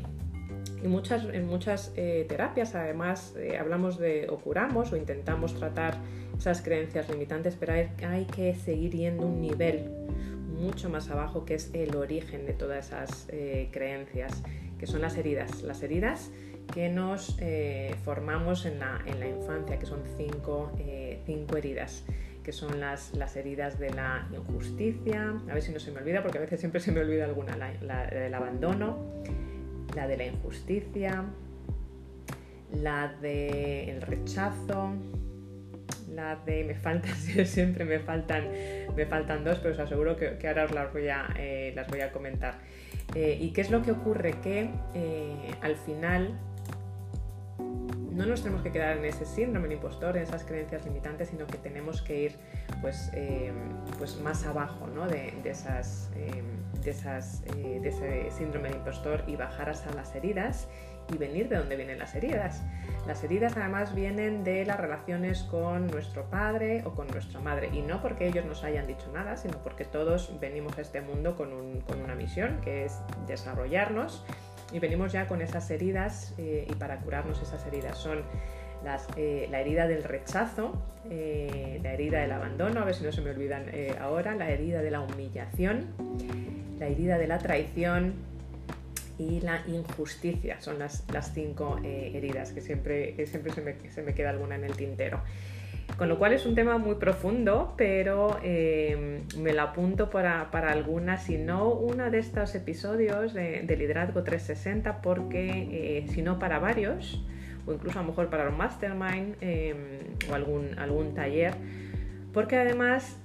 [0.85, 5.99] Y muchas, en muchas eh, terapias además eh, hablamos de o curamos o intentamos tratar
[6.39, 9.91] esas creencias limitantes, pero hay, que seguir yendo un nivel
[10.61, 14.45] mucho más abajo que es el origen de todas esas eh, creencias,
[14.79, 15.63] que son las heridas.
[15.63, 16.31] Las heridas
[16.73, 20.01] que nos eh, formamos en la, infancia, que son
[20.79, 22.05] eh, cinco, heridas,
[22.45, 26.39] que son las, heridas de la injusticia, a ver si no se me olvida, porque
[26.39, 28.99] a veces siempre se me olvida alguna, la, del abandono,
[29.97, 31.25] la de la injusticia,
[32.73, 34.93] la del rechazo,
[36.15, 37.15] la de me faltan,
[37.47, 38.45] siempre me faltan,
[38.95, 42.01] me faltan dos, pero os aseguro que, ahora os las voy a, eh, las voy
[42.01, 42.59] a comentar.
[43.13, 44.37] ¿Y qué es lo que ocurre?
[44.41, 44.71] Que
[45.63, 46.39] al final
[48.11, 51.47] no nos tenemos que quedar en ese síndrome del impostor, en esas creencias limitantes, sino
[51.47, 52.37] que tenemos que ir
[52.81, 53.53] pues, eh,
[53.99, 56.43] pues más abajo de, esas, eh,
[56.83, 60.69] de, esas, eh, de ese síndrome del impostor y bajar hasta las heridas
[61.13, 62.63] y venir de donde vienen las heridas.
[63.07, 67.83] Las heridas además vienen de las relaciones con nuestro padre o con nuestra madre y
[67.83, 71.81] no porque ellos nos hayan dicho nada, sino porque todos venimos a este mundo con,
[71.81, 74.25] con una misión que es desarrollarnos
[74.73, 78.23] y venimos ya con esas heridas eh, y para curarnos esas heridas son
[79.17, 83.21] eh, la herida del rechazo, eh, la herida del abandono, a ver si no se
[83.21, 83.67] me olvidan
[84.01, 85.87] ahora, la herida de la humillación,
[86.79, 88.15] la herida de la traición
[89.19, 90.61] y la injusticia.
[90.61, 94.65] Son las, las cinco heridas que siempre, siempre se me, se me queda alguna en
[94.65, 95.21] el tintero.
[95.97, 100.73] Con lo cual es un tema muy profundo, pero eh, me lo apunto para, para
[100.73, 106.59] algunas, si no uno de estos episodios de, Liderazgo 360, porque eh, si no para
[106.59, 107.23] varios,
[107.67, 109.75] o incluso a lo mejor para un mastermind eh,
[110.31, 111.55] o algún, algún taller,
[112.33, 113.19] porque además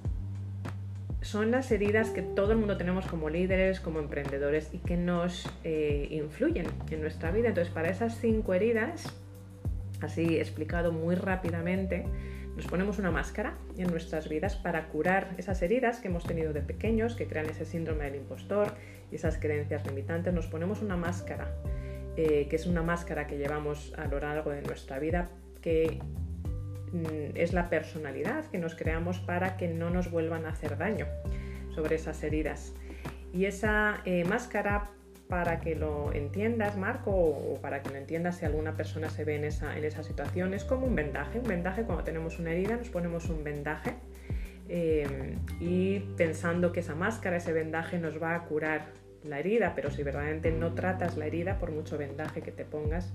[1.22, 5.48] son las heridas que todo el mundo tenemos como líderes, como emprendedores y que nos
[5.64, 7.48] influyen en nuestra vida.
[7.48, 9.12] Entonces, para esas cinco heridas,
[10.00, 12.06] así explicado muy rápidamente,
[12.56, 16.62] nos ponemos una máscara en nuestras vidas para curar esas heridas que hemos tenido de
[16.62, 18.72] pequeños, que crean ese síndrome del impostor
[19.12, 20.32] y esas creencias limitantes.
[20.32, 21.54] Nos ponemos una máscara,
[22.16, 25.28] eh, que es una máscara que llevamos a lo largo de nuestra vida,
[25.60, 26.00] que
[26.92, 31.06] mm, es la personalidad que nos creamos para que no nos vuelvan a hacer daño
[31.74, 32.72] sobre esas heridas.
[33.34, 34.92] Y esa eh, máscara
[35.28, 39.36] para que lo entiendas, Marco, o para que lo entiendas si alguna persona se ve
[39.36, 40.54] en esa, en esa situación.
[40.54, 41.38] Es como un vendaje.
[41.38, 43.94] Un vendaje, cuando tenemos una herida, nos ponemos un vendaje
[44.68, 49.90] eh, y pensando que esa máscara, ese vendaje nos va a curar la herida, pero
[49.90, 53.12] si verdaderamente no tratas la herida, por mucho vendaje que te pongas,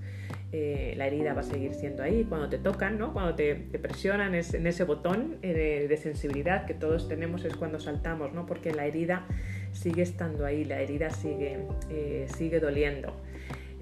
[0.51, 2.25] eh, la herida va a seguir siendo ahí.
[2.27, 3.13] Cuando te tocan, ¿no?
[3.13, 8.33] cuando te, presionan en ese botón eh, de, sensibilidad que todos tenemos, es cuando saltamos,
[8.33, 8.45] ¿no?
[8.45, 9.25] porque la herida
[9.73, 13.13] sigue estando ahí, la herida sigue, eh, sigue doliendo.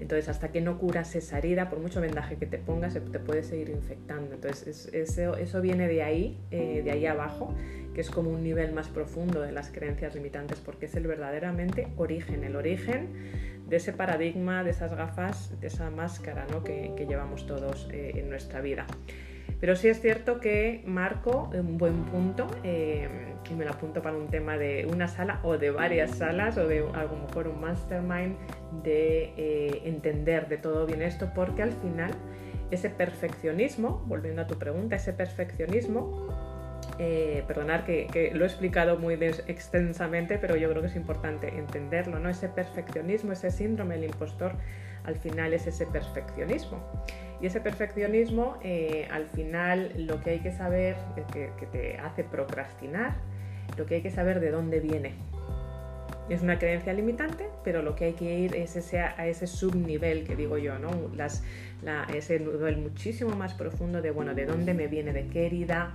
[0.00, 3.42] Entonces, hasta que no curas esa herida, por mucho vendaje que te pongas, te puede
[3.42, 4.34] seguir infectando.
[4.34, 7.54] Entonces, eso, eso, viene de ahí, eh, de ahí abajo,
[7.94, 11.88] que es como un nivel más profundo de las creencias limitantes, porque es el verdaderamente
[11.98, 13.08] origen, el origen
[13.68, 16.64] de ese paradigma, de esas gafas, de esa máscara ¿no?
[16.64, 18.86] que, llevamos todos eh, en nuestra vida.
[19.60, 23.08] Pero sí es cierto que marco un buen punto, eh,
[23.50, 26.66] y me lo apunto para un tema de una sala o de varias salas o
[26.66, 28.36] de a lo mejor un mastermind,
[28.82, 32.12] de eh, entender de todo bien esto, porque al final
[32.70, 36.28] ese perfeccionismo, volviendo a tu pregunta, ese perfeccionismo
[36.98, 42.18] eh, perdonar que, lo he explicado muy extensamente, pero yo creo que es importante entenderlo,
[42.18, 42.28] ¿no?
[42.28, 44.52] Ese perfeccionismo, ese síndrome del impostor,
[45.04, 46.78] al final es ese perfeccionismo.
[47.40, 50.96] Y ese perfeccionismo, eh, al final, lo que hay que saber,
[51.32, 53.14] que, que te hace procrastinar,
[53.78, 55.14] lo que hay que saber de dónde viene.
[56.30, 60.24] Es una creencia limitante, pero lo que hay que ir es ese, a ese subnivel
[60.24, 60.90] que digo yo, ¿no?
[61.16, 61.42] Las,
[62.14, 65.92] ese nivel muchísimo más profundo de, bueno, de dónde me viene, de qué herida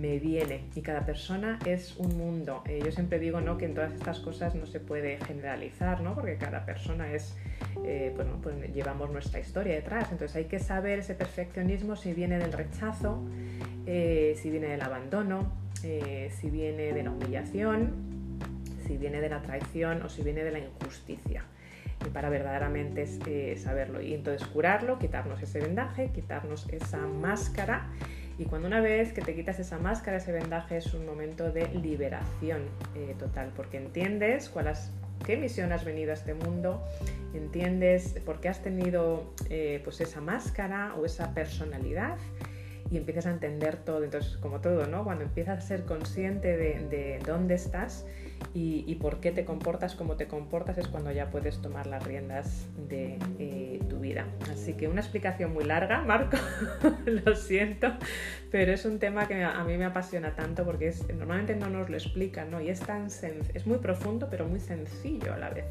[0.00, 0.66] me viene.
[0.76, 2.62] Y cada persona es un mundo.
[2.66, 3.58] Eh, yo siempre digo, ¿no?
[3.58, 6.14] Que en todas estas cosas no se puede generalizar, ¿no?
[6.14, 7.36] Porque cada persona es,
[7.84, 10.12] eh, bueno, pues llevamos nuestra historia detrás.
[10.12, 13.20] Entonces hay que saber ese perfeccionismo si viene del rechazo,
[13.86, 18.21] eh, si viene del abandono, si viene de la humillación,
[18.92, 21.44] si viene de la traición o si viene de la injusticia
[22.12, 24.02] para verdaderamente eh, saberlo.
[24.02, 27.86] Y entonces curarlo, quitarnos ese vendaje, quitarnos esa máscara.
[28.38, 31.68] Y cuando una vez que te quitas esa máscara, ese vendaje es un momento de
[31.68, 34.70] liberación eh, total, porque entiendes cuál
[35.24, 36.82] qué misión has venido a este mundo,
[37.32, 42.18] entiendes por qué has tenido eh, pues esa máscara o esa personalidad
[42.92, 44.04] y empiezas a entender todo.
[44.04, 45.02] Entonces, como todo, ¿no?
[45.02, 48.04] Cuando empiezas a ser consciente de, de dónde estás,
[48.54, 52.66] y, por qué te comportas como te comportas es cuando ya puedes tomar las riendas
[52.88, 54.26] de eh, tu vida.
[54.52, 56.36] Así que una explicación muy larga, Marco,
[57.06, 57.92] lo siento,
[58.50, 61.88] pero es un tema que a mí me apasiona tanto porque es, normalmente no nos
[61.88, 62.60] lo explican, ¿no?
[62.60, 65.64] Y es, tan es muy profundo, pero muy sencillo a la vez.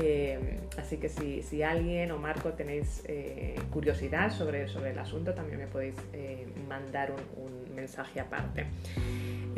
[0.00, 5.58] Eh, así que si, alguien o Marco tenéis eh, curiosidad sobre, sobre el asunto, también
[5.58, 5.96] me podéis
[6.68, 8.66] mandar un mensaje aparte.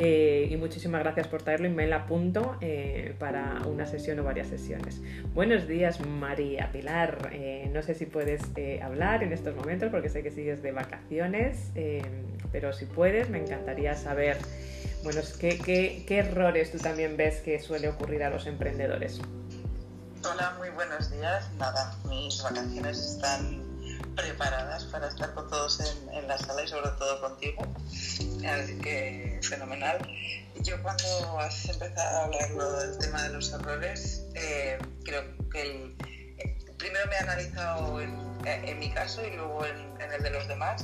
[0.03, 4.23] Eh, y muchísimas gracias por traerlo y me la apunto eh, para una sesión o
[4.23, 4.99] varias sesiones.
[5.35, 8.41] Buenos días María Pilar, eh, no sé si puedes
[8.81, 11.71] hablar en estos momentos porque sé que sigues de vacaciones,
[12.51, 14.37] pero si puedes me encantaría saber,
[15.03, 19.21] bueno, ¿qué, qué, qué errores tú también ves que suele ocurrir a los emprendedores?
[20.23, 21.51] Hola, muy buenos días.
[21.57, 23.63] Nada, mis vacaciones están
[24.15, 25.79] preparadas para estar con todos
[26.13, 27.63] en, la sala y sobre todo contigo.
[28.45, 29.97] Así que fenomenal.
[30.61, 35.95] Yo cuando has empezado a hablar del tema de los errores, eh, creo que el,
[36.37, 40.83] eh, primero me he analizado en, mi caso y luego en, el de los demás.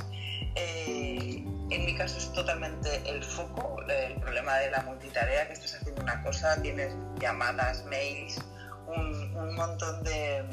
[0.56, 5.74] Eh, en mi caso es totalmente el foco, el problema de la multitarea, que estás
[5.74, 8.40] haciendo una cosa, tienes llamadas, mails,
[8.88, 10.44] un montón de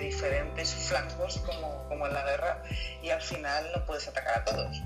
[0.00, 2.62] diferentes flancos como, como, en la guerra
[3.02, 4.82] y al final no puedes atacar a todos.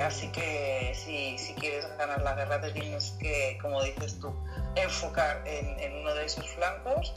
[0.00, 4.32] Así que si, si quieres ganar la guerra te tienes que, como dices tú,
[4.76, 7.14] enfocar en, uno de esos flancos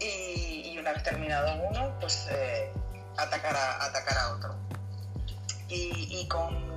[0.00, 2.72] y, una vez terminado uno, pues eh,
[3.18, 4.56] atacar, a, atacar a otro.
[5.68, 6.70] Y, con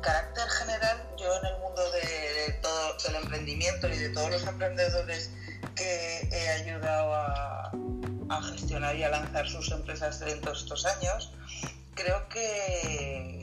[0.00, 5.30] carácter general, yo en el mundo de todo, del emprendimiento y de todos los emprendedores
[5.74, 7.72] que he ayudado a,
[8.28, 11.32] a gestionar y a lanzar sus empresas en todos estos años,
[11.94, 13.40] creo que,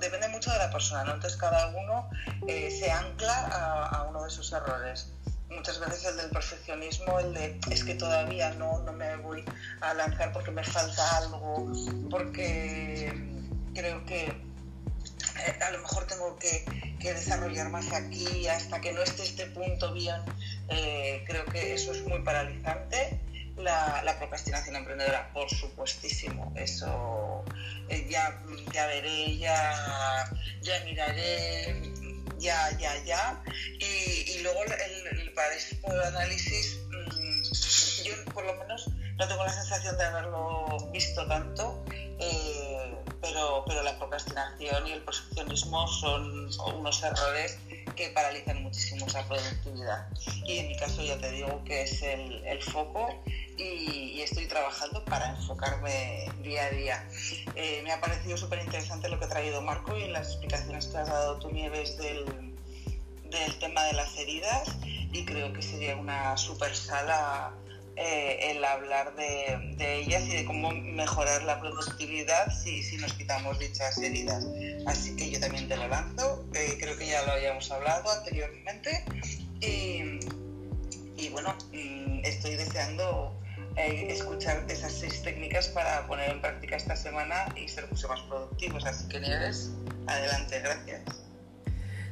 [0.00, 1.02] depende mucho de la persona.
[1.02, 2.08] Entonces cada uno
[2.46, 3.46] eh, se ancla
[3.86, 5.12] a, uno de sus errores.
[5.50, 9.44] Muchas veces el del perfeccionismo, el de es que todavía no, no me voy
[9.80, 11.72] a lanzar porque me falta algo,
[12.10, 13.12] porque
[13.74, 14.47] creo que
[15.60, 16.64] a lo mejor tengo que,
[16.98, 20.20] desarrollar más aquí hasta que no esté este punto bien
[20.68, 23.20] eh, creo que eso es muy paralizante.
[23.56, 27.44] La, procrastinación emprendedora, por supuestísimo, eso
[27.88, 28.40] eh, ya,
[28.72, 30.30] ya veré, ya,
[30.62, 31.74] ya miraré,
[32.38, 33.42] ya, ya, ya.
[33.80, 34.72] Y, luego el,
[35.56, 41.84] ese análisis, mm, yo por lo menos no tengo la sensación de haberlo visto tanto.
[42.20, 42.57] Eh,
[43.38, 47.58] pero, pero la procrastinación y el perfeccionismo son unos errores
[47.94, 50.08] que paralizan muchísimo esa productividad.
[50.44, 53.08] Y en mi caso ya te digo que es el, el foco
[53.56, 57.08] y, estoy trabajando para enfocarme día a día.
[57.54, 60.98] Eh, me ha parecido súper interesante lo que ha traído Marco y las explicaciones que
[60.98, 62.26] has dado tú, Nieves, del,
[63.30, 64.68] del tema de las heridas
[65.12, 67.54] y creo que sería una súper sala
[68.00, 73.58] eh, el hablar de, ellas y de cómo mejorar la productividad si, si, nos quitamos
[73.58, 74.46] dichas heridas.
[74.86, 79.04] Así que yo también te lo lanzo, eh, creo que ya lo habíamos hablado anteriormente
[79.60, 80.20] y,
[81.16, 83.36] y bueno, mm, estoy deseando
[83.76, 88.20] eh, escuchar esas seis técnicas para poner en práctica esta semana y ser mucho más
[88.22, 88.84] productivos.
[88.84, 89.70] Así que Nieves,
[90.06, 91.27] adelante, gracias.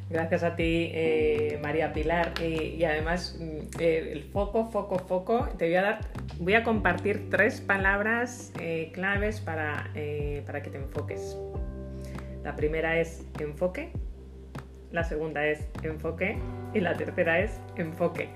[0.08, 2.32] Gracias a ti, eh, María Pilar.
[2.40, 5.48] y además, mm, eh, el foco, foco, foco.
[5.58, 6.00] Te voy a dar,
[6.38, 8.52] voy a compartir tres palabras
[8.92, 9.90] claves para,
[10.46, 11.36] para que te enfoques.
[12.44, 13.90] La primera es enfoque,
[14.92, 16.38] la segunda es enfoque
[16.72, 18.28] y la tercera es enfoque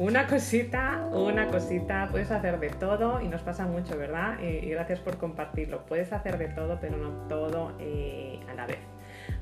[0.00, 4.40] una cosita, una cosita, puedes hacer de todo y nos pasa mucho, ¿verdad?
[4.40, 5.84] y gracias por compartirlo.
[5.84, 8.78] Puedes hacer de todo, pero no todo eh, a la vez.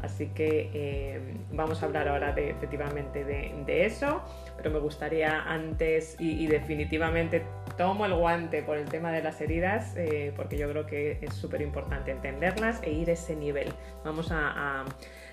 [0.03, 1.20] Así que eh,
[1.51, 4.22] vamos a hablar ahora de, efectivamente de, eso,
[4.57, 7.42] pero me gustaría antes y, definitivamente
[7.76, 11.34] tomo el guante por el tema de las heridas, eh, porque yo creo que es
[11.34, 13.68] súper importante entenderlas e ir a ese nivel.
[14.05, 14.84] Vamos a,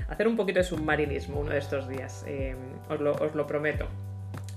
[0.08, 2.26] hacer un poquito de submarinismo uno de estos días,
[2.90, 3.88] os lo prometo.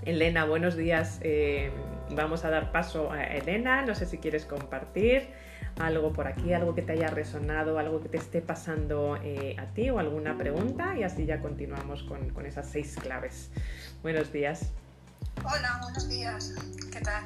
[0.04, 1.20] Elena, buenos días.
[1.22, 1.70] Eh,
[2.11, 3.82] vamos a dar paso a Elena.
[3.82, 5.28] No sé si quieres compartir
[5.81, 9.66] algo por aquí, algo que te haya resonado, algo que te esté pasando eh, a
[9.74, 13.51] ti o alguna pregunta y así ya continuamos con, esas seis claves.
[14.03, 14.66] Buenos días.
[15.45, 16.55] Hola, buenos días.
[16.93, 17.24] ¿Qué tal?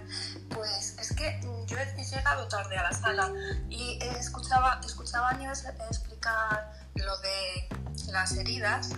[0.51, 3.33] Pues es que yo he llegado tarde a la sala
[3.71, 8.91] y escuchaba, escuchaba a Nieves explicar lo de las heridas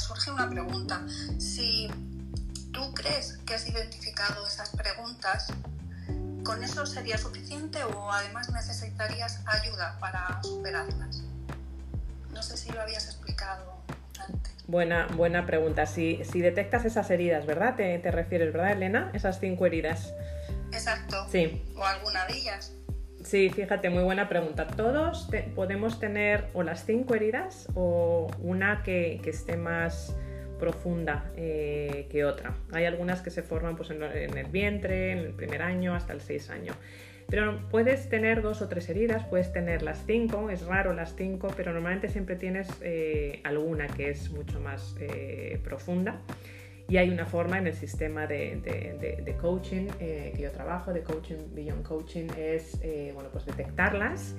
[0.00, 1.02] surge una pregunta.
[1.38, 1.88] Si
[2.72, 5.48] tú crees que has identificado esas preguntas,
[6.44, 11.22] ¿con eso sería suficiente o además necesitarías ayuda para superarlas?
[12.32, 13.74] No sé si lo habías explicado
[14.28, 14.52] antes.
[14.66, 15.86] Buena, buena pregunta.
[15.86, 17.74] Si, si detectas esas heridas, ¿verdad?
[17.76, 19.10] Te, te refieres, ¿verdad, Elena?
[19.14, 20.14] Esas cinco heridas.
[20.72, 21.26] Exacto.
[21.30, 21.64] Sí.
[21.76, 22.72] O alguna de ellas.
[23.24, 24.66] Sí, fíjate, muy buena pregunta.
[24.66, 30.14] Todos podemos tener o las cinco heridas o una que, esté más
[30.60, 32.54] profunda eh, que otra.
[32.70, 36.20] Hay algunas que se forman pues, en, el vientre, en el primer año, hasta el
[36.20, 36.76] seis años.
[37.28, 41.48] Pero puedes tener dos o tres heridas, puedes tener las cinco, es raro las cinco,
[41.56, 46.20] pero normalmente siempre tienes eh, alguna que es mucho más eh, profunda.
[46.88, 51.84] Y hay una forma en el sistema de, coaching que yo trabajo, de coaching beyond
[51.84, 52.80] coaching, es
[53.14, 54.34] bueno, pues detectarlas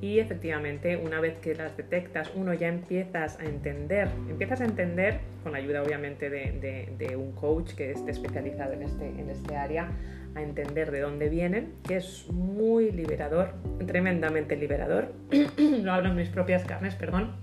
[0.00, 5.20] y efectivamente una vez que las detectas uno ya empiezas a entender, empiezas a entender
[5.42, 9.90] con la ayuda obviamente de, un coach que esté especializado en este, en este área,
[10.34, 13.54] a entender de dónde vienen, que es muy liberador,
[13.86, 15.14] tremendamente liberador.
[15.56, 17.36] Lo hablo en mis propias carnes, perdón,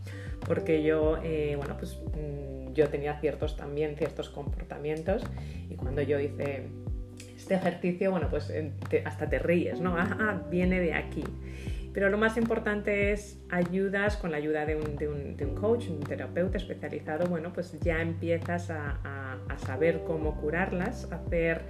[0.46, 5.24] porque yo, eh, bueno, pues mm, yo tenía ciertos también, ciertos comportamientos
[5.70, 6.68] y cuando yo hice
[7.36, 8.54] este ejercicio, bueno, pues
[9.06, 9.98] hasta te ríes, ¿no?
[9.98, 11.24] Ah, ah, viene de aquí.
[11.94, 15.56] Pero lo más importante es ayudas con la ayuda de un, de un, de un
[15.56, 21.62] coach, un terapeuta especializado, bueno, pues ya empiezas a, a, a saber cómo curarlas, hacer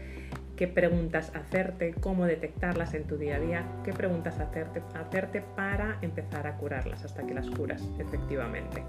[0.55, 5.97] qué preguntas hacerte, cómo detectarlas en tu día a día, qué preguntas hacerte, hacerte para
[6.01, 8.83] empezar a curarlas hasta que las curas efectivamente.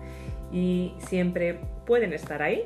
[0.52, 2.64] Y siempre pueden estar ahí,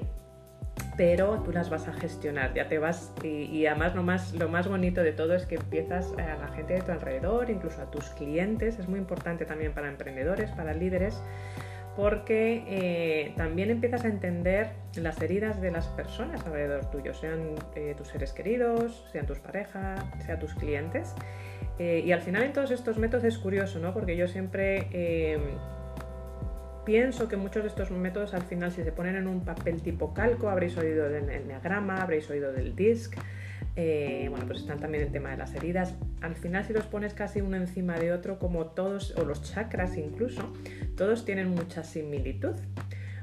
[0.98, 4.66] pero tú las vas a gestionar, ya te vas y, además lo más, lo más
[4.66, 8.06] bonito de todo es que empiezas a la gente de tu alrededor, incluso a tus
[8.10, 11.22] clientes, es muy importante también para emprendedores, para líderes,
[11.96, 17.94] porque eh, también empiezas a entender las heridas de las personas alrededor tuyo, sean eh,
[17.96, 21.14] tus seres queridos, sean tus parejas, sean tus clientes.
[21.78, 23.94] Eh, y al final en todos estos métodos es curioso, ¿no?
[23.94, 25.38] Porque yo siempre
[26.88, 30.14] pienso que muchos de estos métodos al final si se ponen en un papel tipo
[30.14, 33.14] calco, habréis oído del enneagrama, habréis oído del disc,
[33.76, 35.94] eh, bueno, pues están también el tema de las heridas.
[36.22, 39.98] Al final, si los pones casi uno encima de otro, como todos, o los chakras
[39.98, 40.50] incluso,
[40.96, 42.56] todos tienen mucha similitud.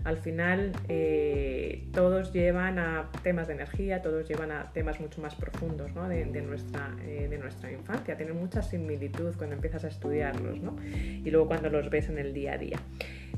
[0.03, 5.33] Al final, eh, todos llevan a temas de energía, todos llevan a temas mucho más
[5.33, 8.15] profundos de, nuestra, eh, de nuestra infancia.
[8.15, 10.75] Tienen mucha similitud cuando empiezas a estudiarlos ¿no?
[10.85, 12.79] y luego cuando los ves en el día a día.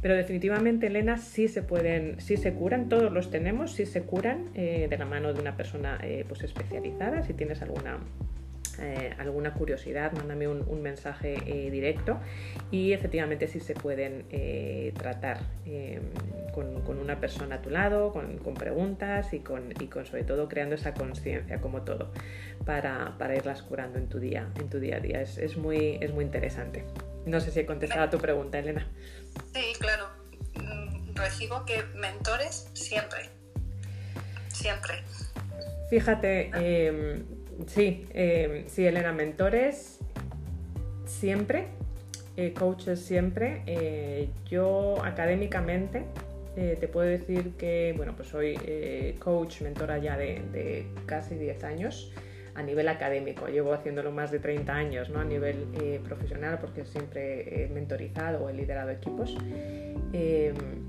[0.01, 4.49] Pero definitivamente, Elena, sí se pueden, sí se curan, todos los tenemos, sí se curan
[4.53, 7.23] eh, de la mano de una persona eh, pues especializada.
[7.23, 7.99] Si tienes alguna
[8.79, 11.35] eh, alguna curiosidad, mándame un, mensaje
[11.71, 12.19] directo
[12.69, 14.25] y efectivamente sí se pueden
[14.93, 15.39] tratar
[16.53, 20.75] con, una persona a tu lado, con, preguntas y con, y con sobre todo creando
[20.75, 22.11] esa conciencia como todo
[22.65, 25.21] para, para, irlas curando en tu día, en tu día a día.
[25.21, 26.83] Es, es, muy, es muy interesante.
[27.25, 28.87] No sé si he contestado a tu pregunta, Elena.
[29.53, 30.09] Sí, claro.
[30.55, 33.29] Mm, recibo que mentores siempre.
[34.53, 35.03] Siempre.
[35.89, 37.23] Fíjate, em,
[37.67, 39.99] sí, em, sí, Elena, mentores
[41.05, 41.67] siempre,
[42.35, 43.63] eh, coaches siempre.
[43.65, 46.03] Eh, yo académicamente
[46.55, 52.11] eh, te puedo decir que, bueno, pues soy coach, mentora ya de, casi 10 años
[52.57, 53.47] a nivel académico.
[53.47, 55.19] Llevo haciéndolo más de 30 años, ¿no?
[55.19, 59.37] A nivel eh, profesional, porque siempre he mentorizado o he liderado equipos.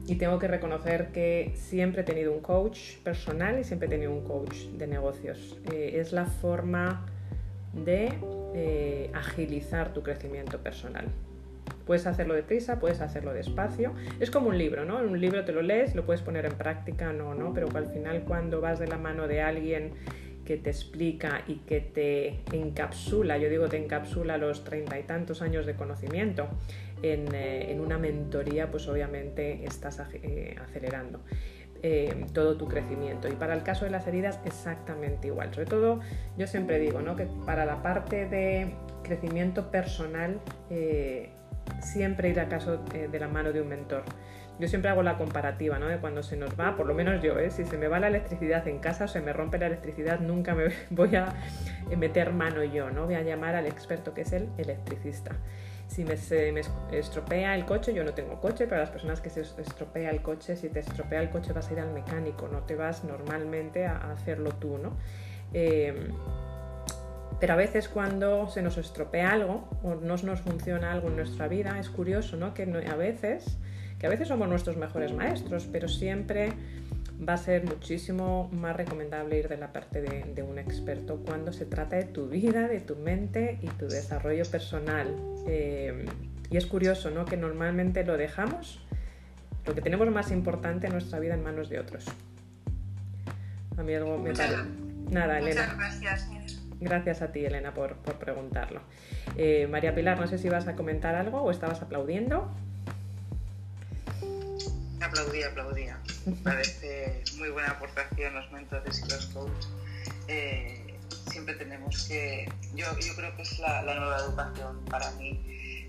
[0.07, 4.11] y tengo que reconocer que siempre he tenido un coach personal y siempre he tenido
[4.11, 5.59] un coach de negocios.
[5.71, 7.07] es la forma
[7.75, 11.07] de agilizar tu crecimiento personal.
[11.89, 13.95] Puedes hacerlo deprisa, puedes hacerlo despacio.
[14.21, 14.99] Es como un libro, ¿no?
[14.99, 17.55] Un libro te lo lees, lo puedes poner en práctica, no, ¿no?
[17.55, 19.93] Pero al final cuando vas de la mano de alguien
[20.49, 25.43] que te explica y que te encapsula, yo digo te encapsula los treinta y tantos
[25.43, 26.49] años de conocimiento
[27.03, 31.21] en, eh, una mentoría, pues obviamente estás eh, acelerando.
[31.83, 33.29] Eh, todo tu crecimiento.
[33.29, 35.53] Y para el caso de las heridas, exactamente igual.
[35.53, 36.01] Sobre todo,
[36.39, 37.15] yo siempre digo ¿no?
[37.15, 38.73] que para la parte de
[39.05, 40.41] crecimiento personal,
[41.81, 44.03] siempre ir a caso de la mano de un mentor.
[44.59, 45.87] Yo siempre hago la comparativa, ¿no?
[45.87, 47.51] De cuando se nos va, por lo menos yo, ¿eh?
[47.51, 50.55] si se me va la electricidad en casa o se me rompe la electricidad, nunca
[50.55, 51.35] me voy a
[51.97, 53.07] meter mano yo, ¿no?
[53.07, 55.37] Voy a llamar al experto que es el electricista.
[55.87, 56.61] Si me, se me
[56.93, 60.55] estropea el coche, yo no tengo coche, pero las personas que se estropea el coche,
[60.55, 64.13] si te estropea el coche vas a ir al mecánico, no te vas normalmente a,
[64.13, 64.99] hacerlo tú, ¿no?
[65.55, 66.11] Eh,
[67.41, 71.47] pero a veces cuando se nos estropea algo o no nos funciona algo en nuestra
[71.47, 72.53] vida, es curioso, ¿no?
[72.53, 73.59] Que a veces,
[73.99, 76.53] que a veces somos nuestros mejores maestros, pero siempre
[77.27, 81.67] va a ser muchísimo más recomendable ir de la parte de, un experto cuando se
[81.67, 85.17] trata de tu vida, de tu mente y tu desarrollo personal.
[85.47, 86.07] Eh,
[86.51, 87.25] y es curioso, ¿no?
[87.25, 88.81] Que normalmente lo dejamos,
[89.67, 92.07] lo que tenemos más importante en nuestra vida en manos de otros.
[93.77, 94.57] A mí algo me parece.
[95.11, 95.75] Nada, Elena.
[95.75, 96.29] Muchas gracias.
[96.81, 98.81] Gracias a ti, Elena, por, preguntarlo.
[99.37, 102.51] Eh, María Pilar, no sé si vas a comentar algo o estabas aplaudiendo.
[105.09, 105.99] Aplaudía, aplaudía.
[106.45, 109.69] Parece muy buena aportación los mentores y los coaches.
[110.29, 110.99] Eh,
[111.31, 112.47] siempre tenemos que.
[112.75, 112.87] Yo,
[113.17, 115.43] creo que es la, nueva educación para mí.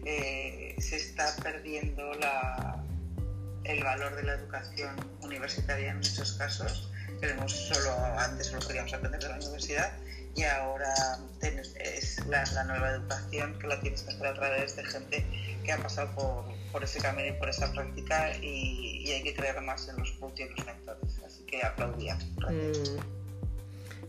[0.06, 2.12] Eh, se está perdiendo
[3.66, 6.90] el valor de la educación universitaria en muchos casos.
[7.20, 9.92] Queremos solo, antes solo queríamos aprender de la universidad
[10.36, 10.94] y ahora
[11.42, 15.26] es la, nueva educación que la tienes que hacer a través de gente
[15.64, 19.60] que ha pasado por, por ese camino y por esa práctica y, hay que creer
[19.62, 21.20] más en los coaches y los mentores.
[21.26, 22.16] Así que aplaudía.
[22.16, 23.19] Mm.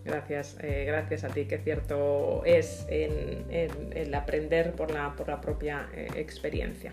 [0.05, 5.88] Gracias, eh, gracias a ti, que cierto es el, aprender por la, por la propia
[5.94, 6.92] eh, experiencia.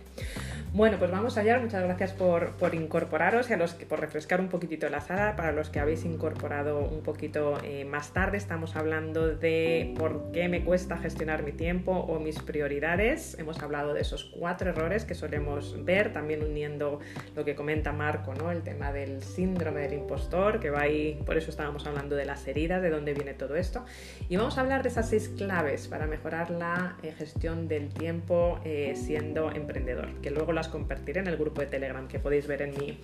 [0.74, 1.58] Bueno, pues vamos allá.
[1.60, 5.36] Muchas gracias por, incorporaros y a los que por refrescar un poquitito la sala.
[5.36, 10.50] Para los que habéis incorporado un poquito eh, más tarde, estamos hablando de por qué
[10.50, 13.40] me cuesta gestionar mi tiempo o mis prioridades.
[13.40, 17.00] Hemos hablado de esos cuatro errores que solemos ver, también uniendo
[17.36, 18.52] lo que comenta Marco, ¿no?
[18.52, 22.46] El tema del síndrome del impostor, que va ahí, por eso estábamos hablando de las
[22.48, 23.86] heridas, de dónde viene todo esto.
[24.30, 28.60] Y vamos a hablar de esas seis claves para mejorar la eh, gestión del tiempo
[28.66, 32.62] eh, siendo emprendedor, que luego las compartiré en el grupo de Telegram que podéis ver
[32.62, 33.00] en mi,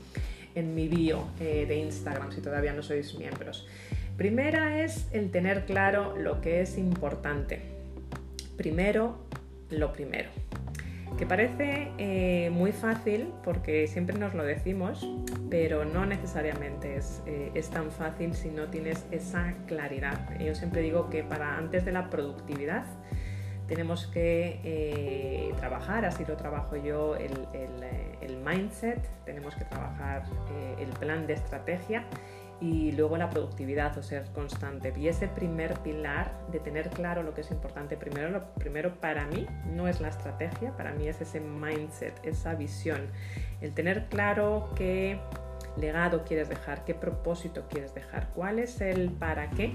[0.56, 3.68] en mi bio eh, de Instagram si todavía no sois miembros.
[4.18, 7.62] Primera es el tener claro lo que es importante.
[8.58, 9.18] Primero,
[9.72, 10.30] lo primero.
[11.18, 15.08] Que parece eh, muy fácil porque siempre nos lo decimos,
[15.50, 20.38] pero no necesariamente es, eh, es, tan fácil si no tienes esa claridad.
[20.40, 22.86] Yo siempre digo que para antes de la productividad
[23.68, 27.48] tenemos que eh, trabajar, así lo trabajo yo, el,
[28.22, 30.24] el, mindset, tenemos que trabajar
[30.78, 32.04] el plan de estrategia
[32.62, 34.94] y luego la productividad o ser constante.
[34.98, 39.26] Y ese primer pilar de tener claro lo que es importante, primero, lo primero para
[39.28, 43.02] mí no es la estrategia, para mí es ese mindset, esa visión,
[43.62, 45.20] el tener claro qué
[45.78, 49.74] legado quieres dejar, qué propósito quieres dejar, cuál es el para qué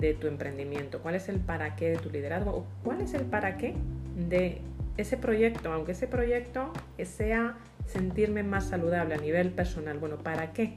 [0.00, 3.56] de tu emprendimiento, cuál es el para qué de tu liderazgo, cuál es el para
[3.56, 3.74] qué
[4.16, 4.60] de
[4.96, 6.72] ese proyecto, aunque ese proyecto
[7.02, 10.76] sea sentirme más saludable a nivel personal, bueno, ¿para qué?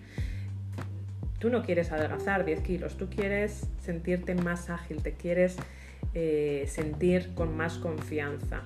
[1.39, 5.55] Tú no quieres adelgazar 10 kilos, tú quieres sentirte más ágil, te quieres
[6.13, 8.63] eh, sentir con más confianza.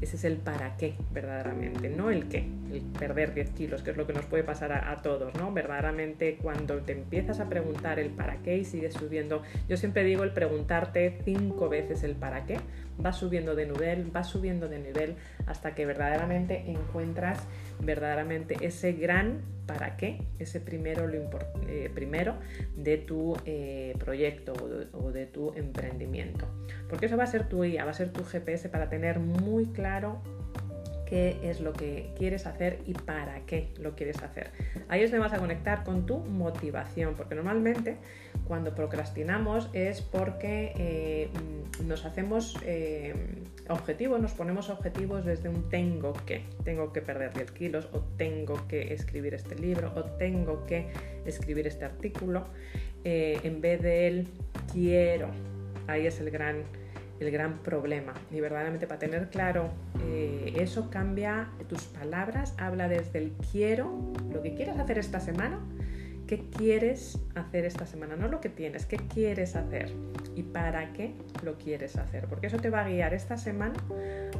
[0.00, 3.96] Ese es el para qué, verdaderamente, no el qué, el perder 10 kilos, que es
[3.96, 5.50] lo que nos puede pasar a, todos, ¿no?
[5.52, 10.24] Verdaderamente, cuando te empiezas a preguntar el para qué y sigues subiendo, yo siempre digo
[10.24, 12.58] el preguntarte cinco veces el para qué,
[13.04, 17.38] va subiendo de nivel, va subiendo de nivel, hasta que verdaderamente encuentras
[17.80, 21.28] verdaderamente ese gran para qué, ese primero, lo
[21.68, 22.36] eh, primero
[22.76, 24.52] de tu eh, proyecto
[24.92, 26.46] o de, tu emprendimiento.
[26.88, 29.66] Porque eso va a ser tu guía, va a ser tu GPS para tener muy
[29.66, 30.22] claro
[31.06, 34.50] qué es lo que quieres hacer y para qué lo quieres hacer.
[34.88, 37.96] Ahí es donde vas a conectar con tu motivación, porque normalmente
[38.46, 41.28] cuando procrastinamos es porque eh,
[41.84, 43.14] nos hacemos eh,
[43.68, 48.66] objetivos, nos ponemos objetivos desde un tengo que, tengo que perder 10 kilos o tengo
[48.68, 50.86] que escribir este libro o tengo que
[51.24, 52.44] escribir este artículo,
[53.04, 54.28] eh, en vez del
[54.72, 55.28] quiero.
[55.86, 56.64] Ahí es el gran
[57.20, 58.14] el gran problema.
[58.30, 59.70] Y verdaderamente para tener claro
[60.04, 65.60] eh, eso cambia tus palabras, habla desde el quiero, lo que quieres hacer esta semana,
[66.26, 69.92] qué quieres hacer esta semana, no lo que tienes, qué quieres hacer
[70.34, 71.14] y para qué
[71.44, 73.74] lo quieres hacer, porque eso te va a guiar esta semana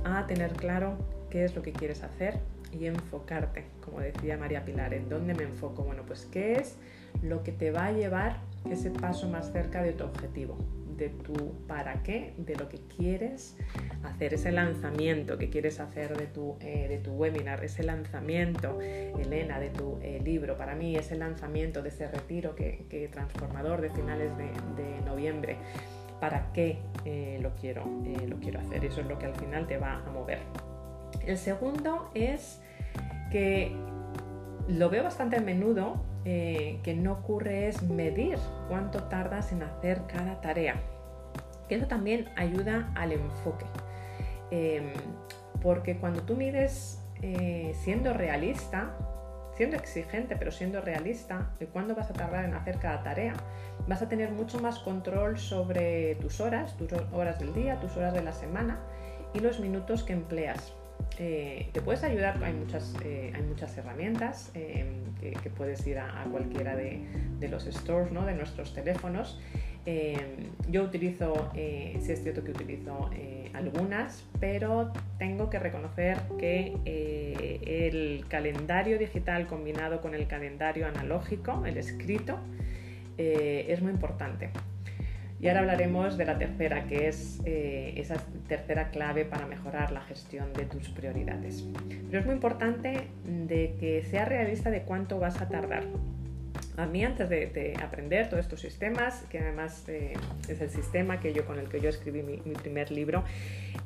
[0.05, 0.99] a tener claro
[1.31, 2.39] qué es lo que quieres hacer
[2.72, 5.85] y enfocarte, como decía María Pilar, ¿en dónde me enfoco?
[5.85, 6.77] Bueno, pues qué es
[7.22, 8.37] lo que te va a llevar
[8.68, 10.59] ese paso más cerca de tu objetivo
[10.97, 13.57] de tu para qué, de lo que quieres
[14.03, 19.59] hacer, ese lanzamiento que quieres hacer de tu, eh, de tu webinar, ese lanzamiento, Elena,
[19.61, 24.30] de tu eh, libro, para mí ese lanzamiento de ese retiro que, transformador de finales
[24.36, 24.47] de,
[25.05, 25.57] noviembre,
[26.20, 27.84] para qué eh, lo, quiero,
[28.26, 30.40] lo quiero hacer, eso es lo que al final te va a mover.
[31.24, 32.61] El segundo es
[33.30, 33.72] que
[34.68, 38.37] lo veo bastante a menudo eh, que no ocurre es medir
[38.68, 40.74] cuánto tardas en hacer cada tarea.
[41.68, 43.64] Eso también ayuda al enfoque.
[44.51, 44.93] Em,
[45.62, 48.91] porque cuando tú mides eh, siendo realista,
[49.57, 53.35] siendo exigente, pero siendo realista de cuándo vas a tardar en hacer cada tarea,
[53.87, 58.12] vas a tener mucho más control sobre tus horas, tus horas del día, tus horas
[58.12, 58.81] de la semana
[59.33, 60.74] y los minutos que empleas.
[61.18, 64.84] Eh, te puedes ayudar, hay muchas, eh, hay muchas herramientas eh,
[65.42, 67.01] que, puedes ir a, cualquiera de,
[67.49, 68.26] los stores ¿no?
[68.26, 69.40] de nuestros teléfonos.
[70.68, 73.11] yo utilizo, sí es cierto que utilizo
[73.55, 81.78] algunas, pero tengo que reconocer que el calendario digital combinado con el calendario analógico, el
[81.78, 82.38] escrito,
[83.16, 84.51] es muy importante.
[85.39, 88.16] Y ahora hablaremos de la tercera, que es eh, esa
[88.49, 91.64] tercera clave para mejorar la gestión de tus prioridades.
[92.07, 95.84] Pero es muy importante de que sea realista de cuánto vas a tardar.
[96.78, 100.14] A mí antes de, aprender todos estos sistemas, que además eh,
[100.49, 103.24] es el sistema que yo, con el que yo escribí mi, primer libro,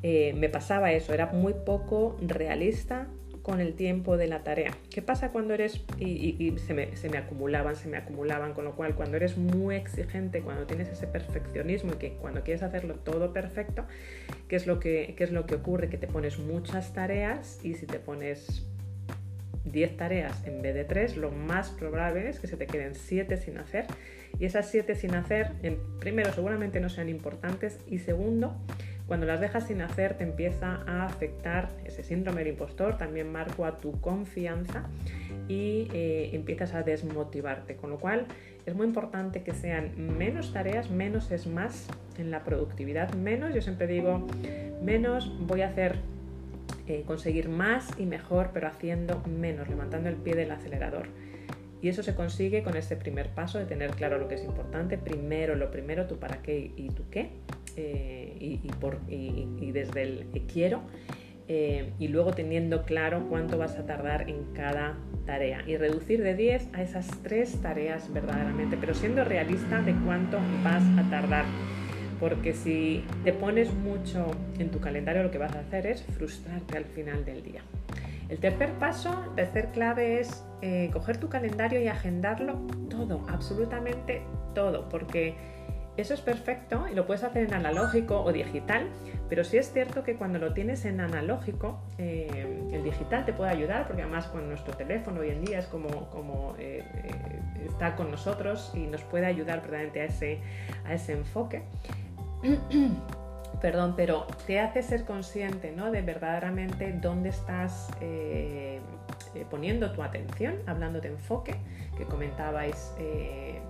[0.02, 3.06] eh, me pasaba eso, era muy poco realista
[3.42, 4.76] con el tiempo de la tarea.
[4.90, 9.16] ¿Qué pasa cuando eres, y, se, me, acumulaban, se me acumulaban, con lo cual cuando
[9.16, 13.84] eres muy exigente, cuando tienes ese perfeccionismo y que cuando quieres hacerlo todo perfecto,
[14.48, 15.88] ¿qué es lo que, qué es lo que ocurre?
[15.88, 18.66] Que te pones muchas tareas y si te pones
[19.64, 23.36] 10 tareas en vez de 3, lo más probable es que se te queden 7
[23.36, 23.86] sin hacer.
[24.38, 25.52] Y esas 7 sin hacer,
[25.98, 28.56] primero, seguramente no sean importantes y segundo,
[29.10, 33.64] cuando las dejas sin hacer te empieza a afectar ese síndrome del impostor, también marco
[33.64, 34.84] a tu confianza
[35.48, 37.74] y eh, empiezas a desmotivarte.
[37.74, 38.26] Con lo cual
[38.66, 41.88] es muy importante que sean menos tareas, menos es más
[42.18, 44.28] en la productividad, menos, yo siempre digo,
[44.80, 45.96] menos voy a hacer
[46.86, 51.08] eh, conseguir más y mejor, pero haciendo menos, levantando el pie del acelerador.
[51.82, 54.98] Y eso se consigue con este primer paso de tener claro lo que es importante.
[54.98, 57.30] Primero, lo primero, tu para qué y tu qué.
[57.76, 60.82] Eh, y, por, y, desde el quiero.
[61.48, 65.64] Eh, y luego teniendo claro cuánto vas a tardar en cada tarea.
[65.66, 70.84] Y reducir de 10 a esas tres tareas verdaderamente, pero siendo realista de cuánto vas
[70.98, 71.44] a tardar
[72.20, 76.76] porque si te pones mucho en tu calendario lo que vas a hacer es frustrarte
[76.76, 77.62] al final del día.
[78.30, 84.22] El tercer paso, tercer clave es eh, coger tu calendario y agendarlo todo, absolutamente
[84.54, 85.34] todo, porque
[85.96, 88.88] eso es perfecto y lo puedes hacer en analógico o digital,
[89.28, 93.50] pero sí es cierto que cuando lo tienes en analógico, eh, el digital te puede
[93.50, 96.84] ayudar, porque además con nuestro teléfono hoy en día es como, como eh,
[97.66, 100.40] está con nosotros y nos puede ayudar verdaderamente a ese,
[100.86, 101.62] a ese enfoque.
[103.60, 105.90] Perdón, pero te hace ser consciente ¿no?
[105.90, 108.80] de verdaderamente dónde estás eh,
[109.34, 111.56] eh, poniendo tu atención, hablando de enfoque,
[111.96, 113.60] que comentabais eh,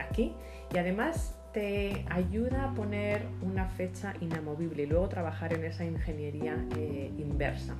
[0.00, 0.34] aquí,
[0.74, 6.56] y además te ayuda a poner una fecha inamovible y luego trabajar en esa ingeniería
[7.16, 7.76] inversa.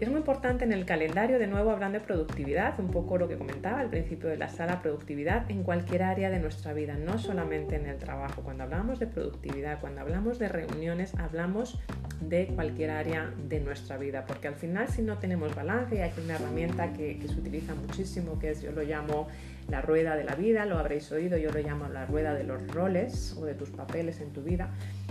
[0.00, 3.36] Es muy importante en el calendario, de nuevo hablando de productividad, un poco lo que
[3.36, 7.76] comentaba al principio de la sala, productividad en cualquier área de nuestra vida, no solamente
[7.76, 8.40] en el trabajo.
[8.40, 11.78] Cuando hablamos de productividad, cuando hablamos de reuniones, hablamos
[12.22, 16.12] de cualquier área de nuestra vida, porque al final si no tenemos balance, y hay
[16.24, 19.28] una herramienta que, que se utiliza muchísimo, que es, yo lo llamo
[19.68, 22.66] la rueda de la vida, lo habréis oído, yo lo llamo la rueda de los
[22.68, 24.70] roles o de tus papeles en tu vida,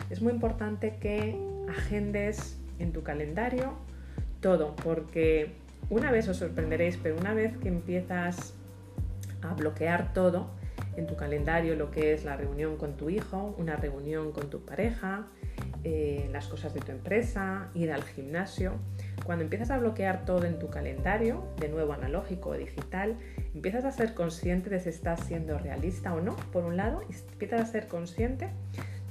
[0.09, 1.37] es muy importante que
[1.69, 3.75] agendes en tu calendario
[4.41, 5.53] todo, porque
[5.89, 8.53] una vez os sorprenderéis, pero una vez que empiezas
[9.41, 10.51] a bloquear todo
[10.95, 14.65] en tu calendario, lo que es la reunión con tu hijo, una reunión con tu
[14.65, 15.27] pareja,
[15.83, 18.73] eh, las cosas de tu empresa, ir al gimnasio,
[19.23, 23.17] cuando empiezas a bloquear todo en tu calendario, de nuevo analógico o digital,
[23.55, 27.13] empiezas a ser consciente de si estás siendo realista o no, por un lado, y
[27.31, 28.49] empiezas a ser consciente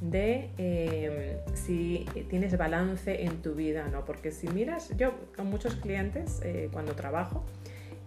[0.01, 4.05] de eh, si tienes balance en tu vida no.
[4.05, 7.45] Porque si miras, yo con muchos clientes eh, cuando trabajo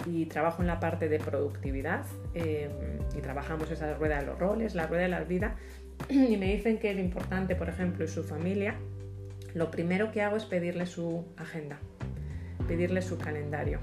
[0.06, 2.70] y trabajo en la parte de productividad eh,
[3.16, 5.56] y trabajamos esa rueda de los roles, la rueda de la vida,
[6.10, 8.76] y me dicen que lo importante, por ejemplo, es su familia,
[9.54, 11.78] lo primero que hago es pedirle su agenda,
[12.68, 13.80] pedirle su calendario.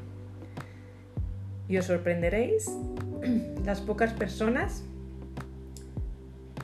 [1.68, 2.70] Y os sorprenderéis
[3.64, 4.82] las pocas personas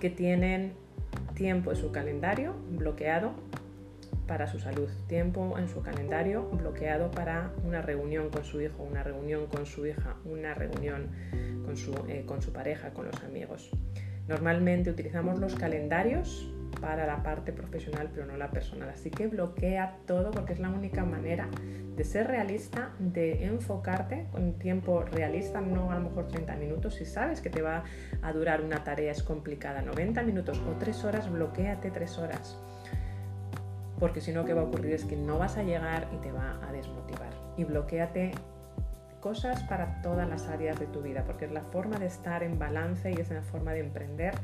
[0.01, 0.73] que tienen
[1.35, 3.33] tiempo en su calendario bloqueado
[4.27, 9.03] para su salud, tiempo en su calendario bloqueado para una reunión con su hijo, una
[9.03, 11.09] reunión con su hija, una reunión
[11.65, 13.71] con su, eh, con su pareja, con los amigos.
[14.29, 18.89] Normalmente utilizamos los calendarios para la parte profesional, pero no la personal.
[18.91, 21.49] Así que bloquea todo porque es la única manera
[21.97, 26.95] de ser realista, de enfocarte con tiempo realista, no a lo mejor 30 minutos.
[26.95, 27.85] Si sabes que te va
[28.23, 32.59] a durar una tarea es complicada, 90 minutos o 3 horas, bloqueate 3 horas.
[33.99, 34.93] Porque si no, ¿qué va a ocurrir?
[34.93, 37.31] Es que no vas a llegar y te va a desmotivar.
[37.57, 38.33] Y bloqueate
[39.21, 42.59] cosas para todas las áreas de tu vida, porque es la forma de estar en
[42.59, 44.35] balance y es la forma de emprender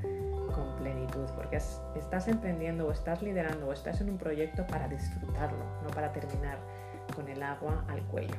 [0.52, 5.64] con plenitud, porque estás emprendiendo o estás liderando o estás en un proyecto para disfrutarlo,
[5.82, 6.58] no para terminar
[7.14, 8.36] con el agua al cuello.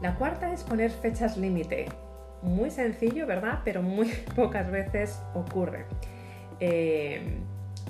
[0.00, 1.86] La cuarta es poner fechas límite.
[2.42, 3.60] Muy sencillo, ¿verdad?
[3.64, 5.86] Pero muy pocas veces ocurre.
[6.60, 7.38] Eh,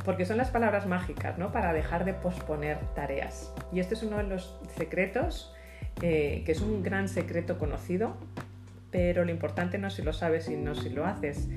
[0.05, 1.53] porque son las palabras mágicas, ¿no?
[1.53, 3.53] Para dejar de posponer tareas.
[3.73, 5.55] Y este es uno de los secretos
[6.01, 8.17] eh, que es un gran secreto conocido,
[8.93, 11.49] pero lo importante no es si lo sabes, sino si lo haces.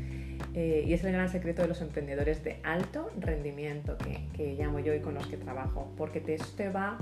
[0.54, 4.94] Eh, y es el gran secreto de los emprendedores de alto rendimiento que, llamo yo
[4.94, 6.98] y con los que trabajo, porque te, te va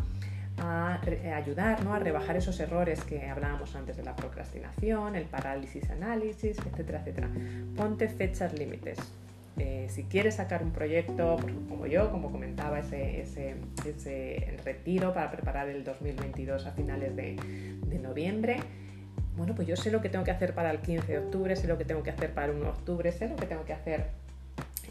[0.58, 1.00] a
[1.36, 1.94] ayudar ¿no?
[1.94, 7.30] a rebajar esos errores que hablábamos antes de la procrastinación, el parálisis análisis, etcétera, etcétera.
[7.76, 9.00] Ponte fechas límites.
[9.60, 11.36] Eh, si quieres sacar un proyecto,
[11.68, 17.36] como yo, como comentaba, ese, ese, retiro para preparar el 2022 a finales de,
[18.02, 18.58] noviembre,
[19.40, 21.68] bueno, pues yo sé lo que tengo que hacer para el 15 de octubre, sé
[21.68, 23.72] lo que tengo que hacer para el 1 de octubre, sé lo que tengo que
[23.72, 24.08] hacer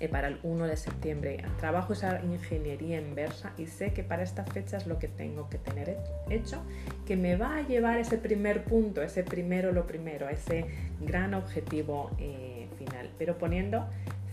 [0.00, 1.44] eh, para el 1 de septiembre.
[1.60, 5.58] Trabajo esa ingeniería inversa y sé que para esta fecha es lo que tengo que
[5.58, 5.98] tener
[6.30, 6.62] hecho,
[7.06, 10.64] que me va a llevar ese primer punto, ese primero lo primero, ese
[11.00, 13.86] gran objetivo eh, final, pero poniendo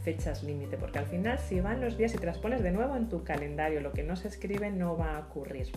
[0.05, 2.95] fechas límite, porque al final si van los días y te las pones de nuevo
[2.95, 5.71] en tu calendario, lo que no se escribe no va a ocurrir.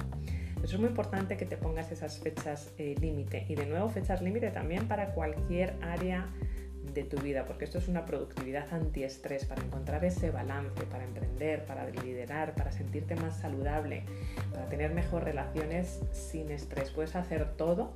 [0.62, 4.20] Eso es muy importante que te pongas esas fechas eh, límite y de nuevo fechas
[4.22, 6.28] límite también para cualquier área
[6.94, 11.64] de tu vida, porque esto es una productividad antiestrés para encontrar ese balance, para emprender,
[11.64, 14.04] para liderar, para sentirte más saludable,
[14.52, 16.90] para tener mejor relaciones sin estrés.
[16.90, 17.92] Puedes hacer todo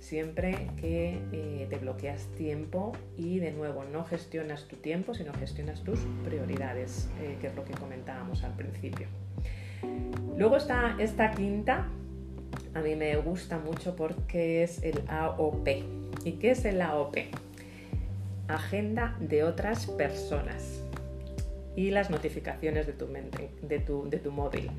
[0.00, 5.82] siempre que eh, te bloqueas tiempo y de nuevo no gestionas tu tiempo, sino gestionas
[5.82, 9.06] tus prioridades, eh, que es lo que comentábamos al principio.
[10.36, 11.86] Luego está esta quinta,
[12.74, 15.68] a mí me gusta mucho porque es el AOP.
[16.24, 17.18] ¿Y qué es el AOP?
[18.48, 20.82] Agenda de otras personas
[21.76, 23.06] y las notificaciones de tu,
[23.62, 24.70] de tu, de tu móvil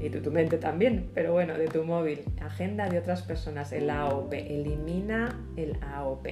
[0.00, 2.20] y de tu mente también, pero bueno, de tu móvil.
[2.42, 4.32] Agenda de otras personas, el AOP.
[4.34, 6.26] Elimina el AOP.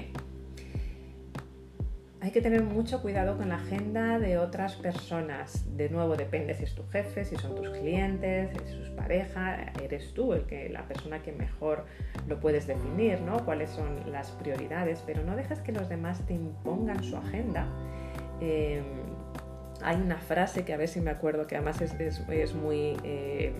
[2.23, 5.64] Hay que tener mucho cuidado con la agenda de otras personas.
[5.77, 9.73] De nuevo, depende si es tu jefe, si son tus clientes, si es tu pareja,
[9.83, 11.85] eres tú el que, la persona que mejor
[12.27, 13.45] lo puedes definir, ¿no?
[13.45, 17.69] Cuáles son las prioridades, pero no dejes que los demás te impongan su agenda.
[18.41, 18.83] Eh,
[19.83, 23.53] hay una frase que a ver si me acuerdo, que además es, muy eh,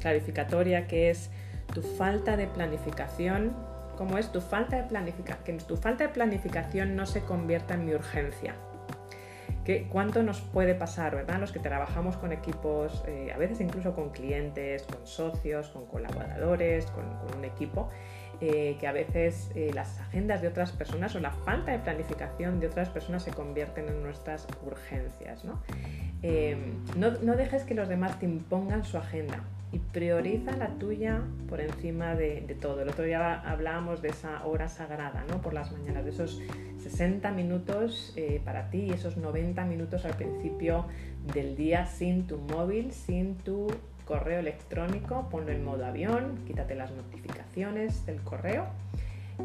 [0.00, 1.30] clarificatoria, que es
[1.72, 3.54] tu falta de planificación,
[4.00, 4.32] ¿cómo es?
[4.32, 8.54] Tu falta de planificación, que tu falta de planificación no se convierta en mi urgencia.
[9.62, 11.38] ¿Qué, ¿Cuánto nos puede pasar, verdad?
[11.38, 16.86] Los que trabajamos con equipos, eh, a veces incluso con clientes, con socios, con colaboradores,
[16.86, 17.04] con
[17.36, 17.90] un equipo,
[18.40, 22.58] eh, que a veces eh, las agendas de otras personas o la falta de planificación
[22.58, 25.44] de otras personas se convierten en nuestras urgencias.
[25.44, 25.62] ¿no?
[26.22, 26.56] Eh,
[26.96, 32.14] no, dejes que los demás te impongan su agenda y prioriza la tuya por encima
[32.14, 32.82] de, todo.
[32.82, 35.40] El otro día hablábamos de esa hora sagrada, ¿no?
[35.40, 36.40] Por las mañanas, de esos
[36.82, 38.14] 60 minutos
[38.44, 40.86] para ti y esos 90 minutos al principio
[41.32, 43.68] del día sin tu móvil, sin tu
[44.10, 48.66] correo electrónico, ponlo en modo avión, quítate las notificaciones del correo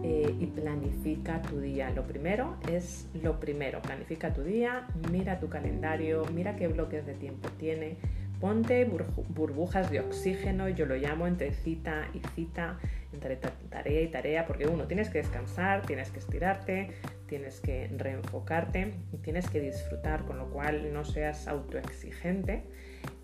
[0.03, 1.91] eh, y planifica tu día.
[1.91, 7.13] Lo primero es lo primero, planifica tu día, mira tu calendario, mira qué bloques de
[7.13, 7.97] tiempo tiene,
[8.45, 12.77] ponte burbujas de oxígeno, yo lo llamo entre cita y cita,
[13.11, 16.91] entre tarea y tarea, porque uno, tienes que descansar, tienes que estirarte,
[17.25, 22.61] tienes que reenfocarte y tienes que disfrutar, con lo cual no seas autoexigente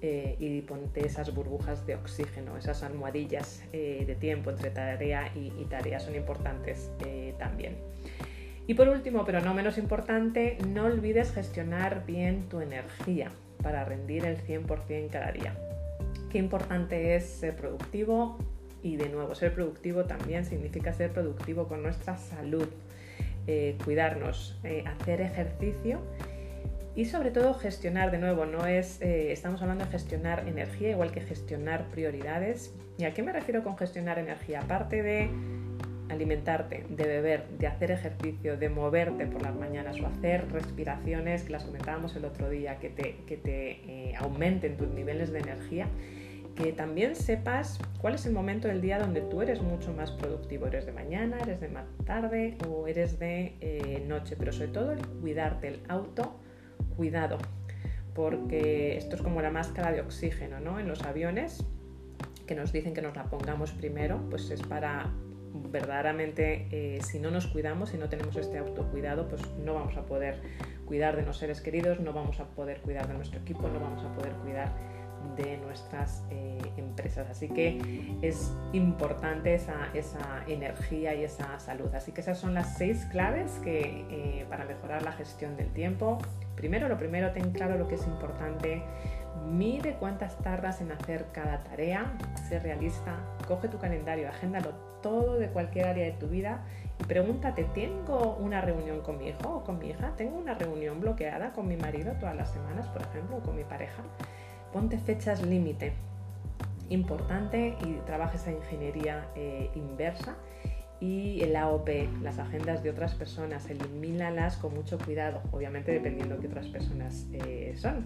[0.01, 5.51] eh, y ponte esas burbujas de oxígeno, esas almohadillas eh, de tiempo entre tarea y,
[5.65, 7.75] tarea son importantes eh, también.
[8.65, 13.29] Y por último, pero no menos importante, no olvides gestionar bien tu energía
[13.61, 15.55] para rendir el 100% cada día.
[16.29, 18.37] Qué importante es ser productivo
[18.83, 22.67] y de nuevo, ser productivo también significa ser productivo con nuestra salud,
[23.83, 25.99] cuidarnos, hacer ejercicio
[26.93, 31.11] y sobre todo gestionar, de nuevo, no es, eh, estamos hablando de gestionar energía igual
[31.11, 32.73] que gestionar prioridades.
[32.97, 34.59] ¿Y a qué me refiero con gestionar energía?
[34.59, 35.29] Aparte de
[36.11, 41.51] alimentarte, de beber, de hacer ejercicio, de moverte por las mañanas o hacer respiraciones, que
[41.51, 45.87] las comentábamos el otro día, que te, que te eh, aumenten tus niveles de energía,
[46.55, 50.67] que también sepas cuál es el momento del día donde tú eres mucho más productivo.
[50.67, 51.69] ¿Eres de mañana, eres de
[52.05, 54.35] tarde o eres de eh, noche?
[54.37, 56.39] Pero sobre todo el cuidarte, el auto
[56.97, 57.37] cuidado,
[58.13, 60.79] porque esto es como la máscara de oxígeno ¿no?
[60.79, 61.65] en los aviones,
[62.45, 65.09] que nos dicen que nos la pongamos primero, pues es para
[65.53, 70.05] verdaderamente, eh, si no nos cuidamos, si no tenemos este autocuidado, pues no vamos a
[70.05, 70.41] poder
[70.85, 74.03] cuidar de los seres queridos, no vamos a poder cuidar de nuestro equipo, no vamos
[74.03, 74.71] a poder cuidar
[75.35, 77.29] de nuestras eh, empresas.
[77.29, 81.93] Así que es importante esa, esa, energía y esa salud.
[81.93, 86.17] Así que esas son las seis claves que, eh, para mejorar la gestión del tiempo.
[86.55, 88.83] Primero, lo primero, ten claro lo que es importante.
[89.49, 92.13] Mide cuántas tardas en hacer cada tarea,
[92.47, 93.17] sé realista,
[93.47, 94.71] coge tu calendario, agéndalo
[95.01, 96.63] todo de cualquier área de tu vida
[96.99, 100.13] y pregúntate, ¿tengo una reunión con mi hijo o con mi hija?
[100.17, 103.63] ¿Tengo una reunión bloqueada con mi marido todas las semanas, por ejemplo, o con mi
[103.63, 104.03] pareja?
[104.71, 105.93] Ponte fechas límite,
[106.89, 110.35] importante, y trabaja esa ingeniería eh, inversa.
[110.99, 111.89] Y el AOP,
[112.21, 117.25] las agendas de otras personas, elimínalas con mucho cuidado, obviamente dependiendo de qué otras personas
[117.33, 118.05] eh, son.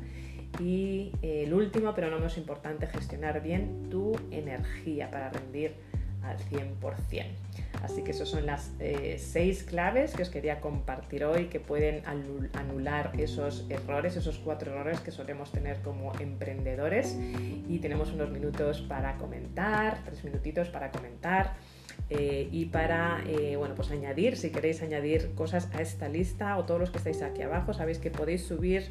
[0.59, 5.73] Y eh, el último, pero no menos importante, gestionar bien tu energía para rendir
[6.23, 7.25] al 100%.
[7.83, 12.01] Así que esas son las eh, seis claves que os quería compartir hoy que pueden
[12.53, 17.15] anular esos errores, esos cuatro errores que solemos tener como emprendedores.
[17.67, 21.53] Y tenemos unos minutos para comentar, tres minutitos para comentar.
[22.09, 23.23] Eh, y para
[23.57, 27.21] bueno, pues añadir, si queréis añadir cosas a esta lista o todos los que estáis
[27.21, 28.89] aquí abajo, sabéis que podéis subir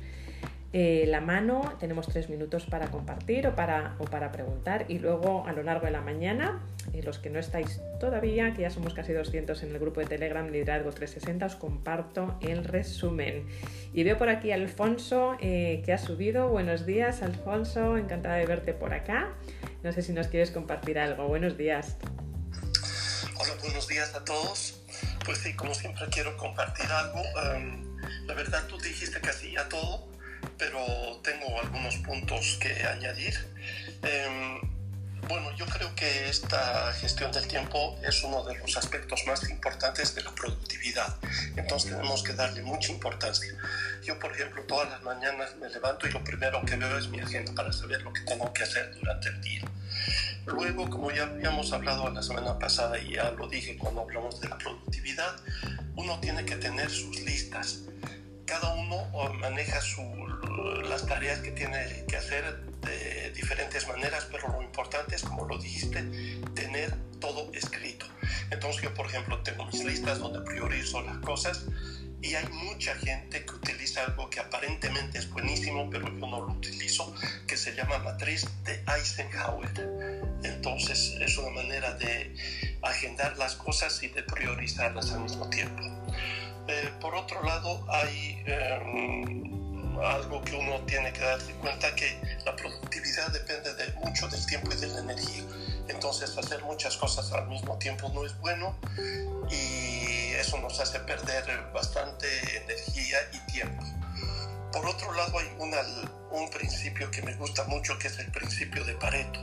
[0.76, 5.46] eh, la mano, tenemos tres minutos para compartir o para, o para preguntar y luego
[5.46, 8.92] a lo largo de la mañana, y los que no estáis todavía, que ya somos
[8.92, 13.46] casi 200 en el grupo de Telegram Liderazgo 360, os comparto el resumen.
[13.92, 16.48] Y veo por aquí a Alfonso eh, que ha subido.
[16.48, 19.32] Buenos días Alfonso, encantada de verte por acá.
[19.84, 21.28] No sé si nos quieres compartir algo.
[21.28, 21.98] Buenos días.
[23.36, 24.82] Hola, buenos días a todos.
[25.24, 27.22] Pues sí, como siempre quiero compartir algo.
[27.54, 27.96] Em,
[28.26, 30.13] la verdad tú dijiste casi ya todo
[30.58, 33.34] pero tengo algunos puntos que añadir.
[34.02, 34.60] Em,
[35.28, 40.14] bueno, yo creo que esta gestión del tiempo es uno de los aspectos más importantes
[40.14, 41.16] de la productividad.
[41.56, 43.54] Entonces tenemos que darle mucha importancia.
[44.02, 47.20] Yo, por ejemplo, todas las mañanas me levanto y lo primero que veo es mi
[47.20, 49.62] agenda para saber lo que tengo que hacer durante el día.
[50.46, 54.48] Luego, como ya habíamos hablado la semana pasada y ya lo dije cuando hablamos de
[54.50, 55.36] la productividad,
[55.96, 57.84] uno tiene que tener sus listas
[58.46, 59.80] cada uno maneja
[60.88, 65.58] las tareas que tiene que hacer de diferentes maneras, pero lo importante es, como lo
[65.58, 66.02] dijiste,
[66.54, 68.06] tener todo escrito.
[68.50, 71.64] Entonces yo, por ejemplo, tengo mis listas donde priorizo las cosas
[72.20, 76.52] y hay mucha gente que utiliza algo que aparentemente es buenísimo, pero yo no lo
[76.52, 77.14] utilizo,
[77.46, 79.70] que se llama matriz de Eisenhower.
[80.42, 82.34] Entonces es una manera de
[82.82, 85.82] agendar las cosas y de priorizarlas al mismo tiempo.
[86.66, 92.56] Eh, por otro lado, hay em, algo que uno tiene que darse cuenta que la
[92.56, 95.42] productividad depende de mucho del tiempo y de la energía.
[95.88, 98.76] Entonces, hacer muchas cosas al mismo tiempo no es bueno
[99.50, 103.84] y eso nos hace perder bastante energía y tiempo.
[104.72, 105.48] Por otro lado, hay
[106.30, 109.38] un principio que me gusta mucho, que es el principio de Pareto.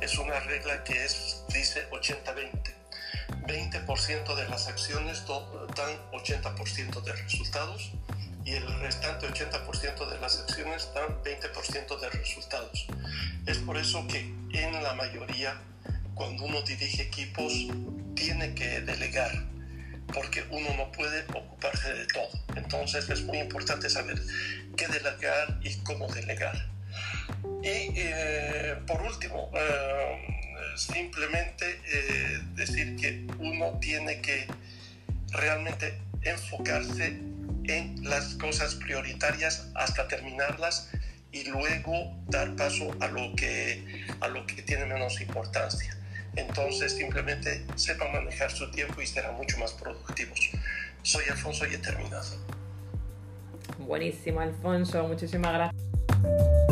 [0.00, 2.79] Es una regla que es, dice 80-20
[3.50, 7.90] 20% de las acciones dan 80% de resultados
[8.44, 12.86] y el restante 80% de las acciones dan 20% de resultados.
[13.46, 14.20] Es por eso que
[14.52, 15.60] en la mayoría,
[16.14, 17.52] cuando uno dirige equipos,
[18.14, 19.32] tiene que delegar,
[20.14, 22.30] porque uno no puede ocuparse de todo.
[22.54, 24.20] Entonces es muy importante saber
[24.76, 26.68] qué delegar y cómo delegar.
[27.62, 30.39] Y eh, por último, eh,
[30.76, 34.46] simplemente eh, decir que uno tiene que
[35.32, 37.18] realmente enfocarse
[37.64, 40.90] en las cosas prioritarias hasta terminarlas
[41.32, 45.96] y luego dar paso a lo que, a lo que tiene menos importancia.
[46.36, 50.50] Entonces simplemente sepan manejar su tiempo y serán mucho más productivos.
[51.02, 52.36] Soy Alfonso y he terminado.
[53.78, 55.02] Buenísimo, Alfonso.
[55.04, 56.69] Muchísimas gracias.